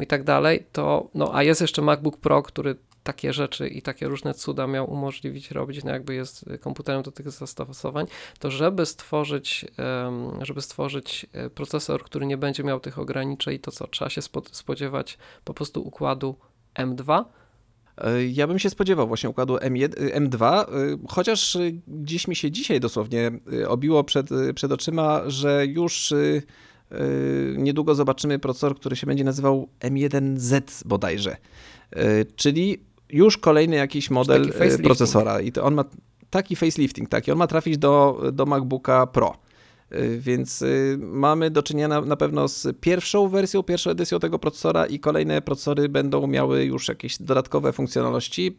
i 0.00 0.06
tak 0.06 0.24
dalej, 0.24 0.66
to 0.72 1.08
no 1.14 1.30
a 1.34 1.42
jest 1.42 1.60
jeszcze 1.60 1.82
MacBook 1.82 2.16
Pro, 2.16 2.42
który 2.42 2.76
takie 3.08 3.32
rzeczy 3.32 3.68
i 3.68 3.82
takie 3.82 4.08
różne 4.08 4.34
cuda 4.34 4.66
miał 4.66 4.92
umożliwić 4.92 5.50
robić, 5.50 5.84
no 5.84 5.90
jakby 5.90 6.14
jest 6.14 6.44
komputerem 6.60 7.02
do 7.02 7.12
tych 7.12 7.30
zastosowań, 7.30 8.06
to 8.38 8.50
żeby 8.50 8.86
stworzyć, 8.86 9.66
żeby 10.42 10.62
stworzyć 10.62 11.26
e, 11.32 11.50
procesor, 11.50 12.04
który 12.04 12.26
nie 12.26 12.36
będzie 12.36 12.64
miał 12.64 12.80
tych 12.80 12.98
ograniczeń, 12.98 13.58
to 13.58 13.70
co, 13.70 13.86
trzeba 13.86 14.10
się 14.10 14.20
spodziewać 14.52 15.18
po 15.44 15.54
prostu 15.54 15.86
układu 15.86 16.36
M2, 16.74 17.24
e, 17.98 18.26
ja 18.26 18.46
bym 18.46 18.58
się 18.58 18.70
spodziewał 18.70 19.08
właśnie 19.08 19.28
układu 19.28 19.56
M1, 19.56 19.88
M2, 20.28 20.44
e, 20.44 20.64
chociaż 21.08 21.58
gdzieś 21.86 22.28
mi 22.28 22.36
się 22.36 22.50
dzisiaj 22.50 22.80
dosłownie 22.80 23.30
obiło 23.68 24.04
przed, 24.04 24.28
przed 24.54 24.72
oczyma, 24.72 25.22
że 25.26 25.66
już 25.66 26.14
niedługo 27.56 27.94
zobaczymy 27.94 28.38
procesor, 28.38 28.76
który 28.76 28.96
się 28.96 29.06
będzie 29.06 29.24
nazywał 29.24 29.68
M1Z 29.80 30.86
bodajże. 30.86 31.36
Czyli 32.36 32.87
już 33.10 33.38
kolejny 33.38 33.76
jakiś 33.76 34.10
model 34.10 34.52
e, 34.58 34.78
procesora 34.78 35.40
i 35.40 35.52
to 35.52 35.64
on 35.64 35.74
ma 35.74 35.84
taki 36.30 36.56
facelifting, 36.56 37.08
taki, 37.08 37.32
on 37.32 37.38
ma 37.38 37.46
trafić 37.46 37.78
do, 37.78 38.22
do 38.32 38.46
MacBooka 38.46 39.06
Pro. 39.06 39.36
E, 39.90 40.08
więc 40.18 40.62
e, 40.62 40.66
mamy 40.98 41.50
do 41.50 41.62
czynienia 41.62 41.88
na, 41.88 42.00
na, 42.00 42.16
pewno 42.16 42.48
z 42.48 42.66
pierwszą 42.80 43.28
wersją, 43.28 43.62
pierwszą 43.62 43.90
edycją 43.90 44.18
tego 44.18 44.38
procesora 44.38 44.86
i 44.86 44.98
kolejne 44.98 45.42
procesory 45.42 45.88
będą 45.88 46.26
miały 46.26 46.64
już 46.64 46.88
jakieś 46.88 47.18
dodatkowe 47.22 47.72
funkcjonalności. 47.72 48.58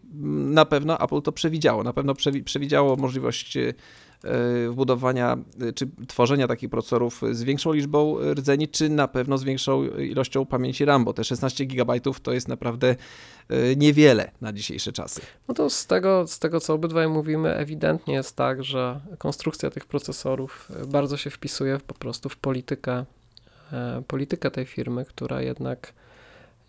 Na 0.53 0.65
pewno 0.65 0.99
Apple 0.99 1.21
to 1.21 1.31
przewidziało, 1.31 1.83
na 1.83 1.93
pewno 1.93 2.13
przewidziało 2.45 2.95
możliwość 2.95 3.57
wbudowania 4.69 5.37
czy 5.75 5.89
tworzenia 6.07 6.47
takich 6.47 6.69
procesorów 6.69 7.21
z 7.31 7.43
większą 7.43 7.73
liczbą 7.73 8.17
rdzeni, 8.33 8.67
czy 8.67 8.89
na 8.89 9.07
pewno 9.07 9.37
z 9.37 9.43
większą 9.43 9.83
ilością 9.83 10.45
pamięci 10.45 10.85
RAM, 10.85 11.05
bo 11.05 11.13
te 11.13 11.23
16 11.23 11.65
GB 11.65 11.99
to 12.23 12.33
jest 12.33 12.47
naprawdę 12.47 12.95
E, 13.49 13.75
niewiele 13.75 14.31
na 14.41 14.53
dzisiejsze 14.53 14.91
czasy. 14.91 15.21
No 15.47 15.53
to 15.53 15.69
z 15.69 15.87
tego, 15.87 16.27
z 16.27 16.39
tego, 16.39 16.59
co 16.59 16.73
obydwaj 16.73 17.07
mówimy, 17.07 17.55
ewidentnie 17.55 18.13
jest 18.13 18.35
tak, 18.35 18.63
że 18.63 18.99
konstrukcja 19.17 19.69
tych 19.69 19.85
procesorów 19.85 20.71
e, 20.75 20.87
bardzo 20.87 21.17
się 21.17 21.29
wpisuje 21.29 21.79
po 21.87 21.93
prostu 21.93 22.29
w 22.29 22.37
politykę, 22.37 23.05
e, 23.73 24.03
politykę 24.07 24.51
tej 24.51 24.65
firmy, 24.65 25.05
która 25.05 25.41
jednak 25.41 25.93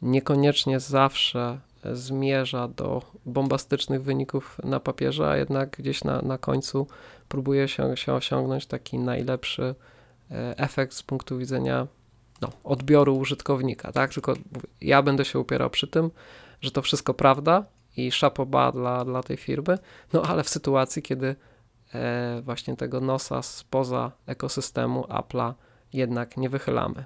niekoniecznie 0.03 0.81
zawsze 0.81 1.59
zmierza 1.93 2.69
do 2.69 3.03
bombastycznych 3.27 4.03
wyników 4.03 4.59
na 4.65 4.81
papierze, 4.81 5.31
a 5.31 5.37
jednak 5.37 5.71
gdzieś 5.71 6.05
na, 6.05 6.23
na 6.23 6.39
końcu 6.39 6.87
próbuje 7.29 7.69
się, 7.69 7.97
się 7.97 8.15
osiągnąć 8.15 8.67
taki 8.67 8.99
najlepszy 8.99 9.75
efekt 10.57 10.95
z 10.95 11.03
punktu 11.03 11.39
widzenia 11.39 11.87
no, 12.41 12.49
odbioru 12.65 13.17
użytkownika, 13.17 13.93
tak? 13.93 14.15
Tylko 14.15 14.35
ja 14.81 15.03
będę 15.03 15.25
się 15.25 15.39
upierał 15.39 15.71
przy 15.71 15.87
tym, 15.87 16.11
że 16.61 16.71
to 16.71 16.83
wszystko 16.83 17.15
prawda 17.15 17.65
i 17.97 18.13
szapoba 18.13 18.73
dla, 18.73 19.05
dla 19.05 19.23
tej 19.23 19.37
firmy, 19.37 19.79
no 20.13 20.23
ale 20.23 20.45
w 20.45 20.49
sytuacji, 20.49 21.03
kiedy 21.03 21.37
e, 21.95 22.43
właśnie 22.45 22.77
tego 22.77 23.01
nosa 23.01 23.43
spoza 23.43 24.13
ekosystemu 24.27 25.03
Apple'a 25.03 25.53
jednak 25.93 26.37
nie 26.37 26.49
wychylamy. 26.49 27.05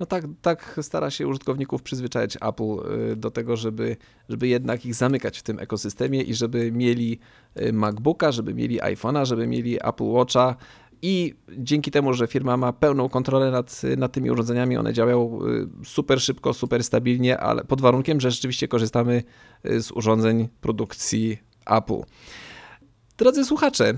No 0.00 0.06
tak, 0.06 0.24
tak 0.42 0.78
stara 0.82 1.10
się 1.10 1.28
użytkowników 1.28 1.82
przyzwyczajać 1.82 2.36
Apple 2.40 2.92
y, 3.12 3.16
do 3.16 3.30
tego, 3.30 3.56
żeby, 3.56 3.96
żeby 4.28 4.48
jednak 4.48 4.86
ich 4.86 4.94
zamykać 4.94 5.38
w 5.38 5.42
tym 5.42 5.58
ekosystemie 5.58 6.22
i 6.22 6.34
żeby 6.34 6.72
mieli 6.72 7.18
y, 7.60 7.72
MacBooka, 7.72 8.32
żeby 8.32 8.54
mieli 8.54 8.80
iPhone'a, 8.80 9.24
żeby 9.24 9.46
mieli 9.46 9.76
Apple 9.76 10.04
Watcha, 10.04 10.56
i 11.02 11.34
dzięki 11.58 11.90
temu, 11.90 12.14
że 12.14 12.26
firma 12.26 12.56
ma 12.56 12.72
pełną 12.72 13.08
kontrolę 13.08 13.50
nad, 13.50 13.82
nad 13.96 14.12
tymi 14.12 14.30
urządzeniami, 14.30 14.76
one 14.76 14.92
działają 14.92 15.38
y, 15.82 15.84
super 15.84 16.20
szybko, 16.20 16.54
super 16.54 16.84
stabilnie, 16.84 17.38
ale 17.38 17.64
pod 17.64 17.80
warunkiem, 17.80 18.20
że 18.20 18.30
rzeczywiście 18.30 18.68
korzystamy 18.68 19.22
z 19.64 19.92
urządzeń 19.92 20.48
produkcji 20.60 21.38
Apple. 21.66 22.00
Drodzy 23.18 23.44
słuchacze, 23.44 23.94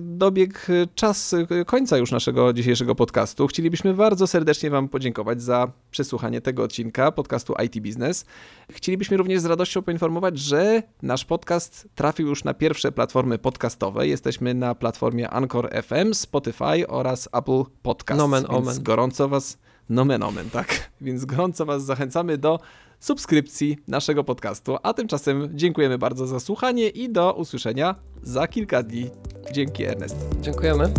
dobiegł 0.00 0.58
czas 0.94 1.34
końca 1.66 1.98
już 1.98 2.10
naszego 2.12 2.52
dzisiejszego 2.52 2.94
podcastu. 2.94 3.46
Chcielibyśmy 3.46 3.94
bardzo 3.94 4.26
serdecznie 4.26 4.70
Wam 4.70 4.88
podziękować 4.88 5.42
za 5.42 5.72
przesłuchanie 5.90 6.40
tego 6.40 6.62
odcinka 6.62 7.12
podcastu 7.12 7.54
IT 7.64 7.80
Business. 7.82 8.24
Chcielibyśmy 8.72 9.16
również 9.16 9.40
z 9.40 9.44
radością 9.44 9.82
poinformować, 9.82 10.38
że 10.38 10.82
nasz 11.02 11.24
podcast 11.24 11.88
trafił 11.94 12.28
już 12.28 12.44
na 12.44 12.54
pierwsze 12.54 12.92
platformy 12.92 13.38
podcastowe. 13.38 14.08
Jesteśmy 14.08 14.54
na 14.54 14.74
platformie 14.74 15.30
Anchor 15.30 15.70
FM, 15.82 16.14
Spotify 16.14 16.88
oraz 16.88 17.28
Apple 17.32 17.62
Podcast. 17.82 18.18
Nomen 18.18 18.44
omen. 18.48 18.82
gorąco 18.82 19.28
Was, 19.28 19.58
nomen 19.88 20.22
omen, 20.22 20.50
tak? 20.50 20.68
Więc 21.00 21.24
gorąco 21.24 21.66
Was 21.66 21.84
zachęcamy 21.84 22.38
do 22.38 22.60
subskrypcji 23.00 23.78
naszego 23.88 24.24
podcastu. 24.24 24.76
A 24.82 24.94
tymczasem 24.94 25.48
dziękujemy 25.54 25.98
bardzo 25.98 26.26
za 26.26 26.40
słuchanie 26.40 26.88
i 26.88 27.10
do 27.10 27.32
usłyszenia 27.32 27.94
za 28.22 28.48
kilka 28.48 28.82
dni. 28.82 29.10
Dzięki 29.52 29.84
Ernest. 29.84 30.16
Dziękujemy. 30.40 30.90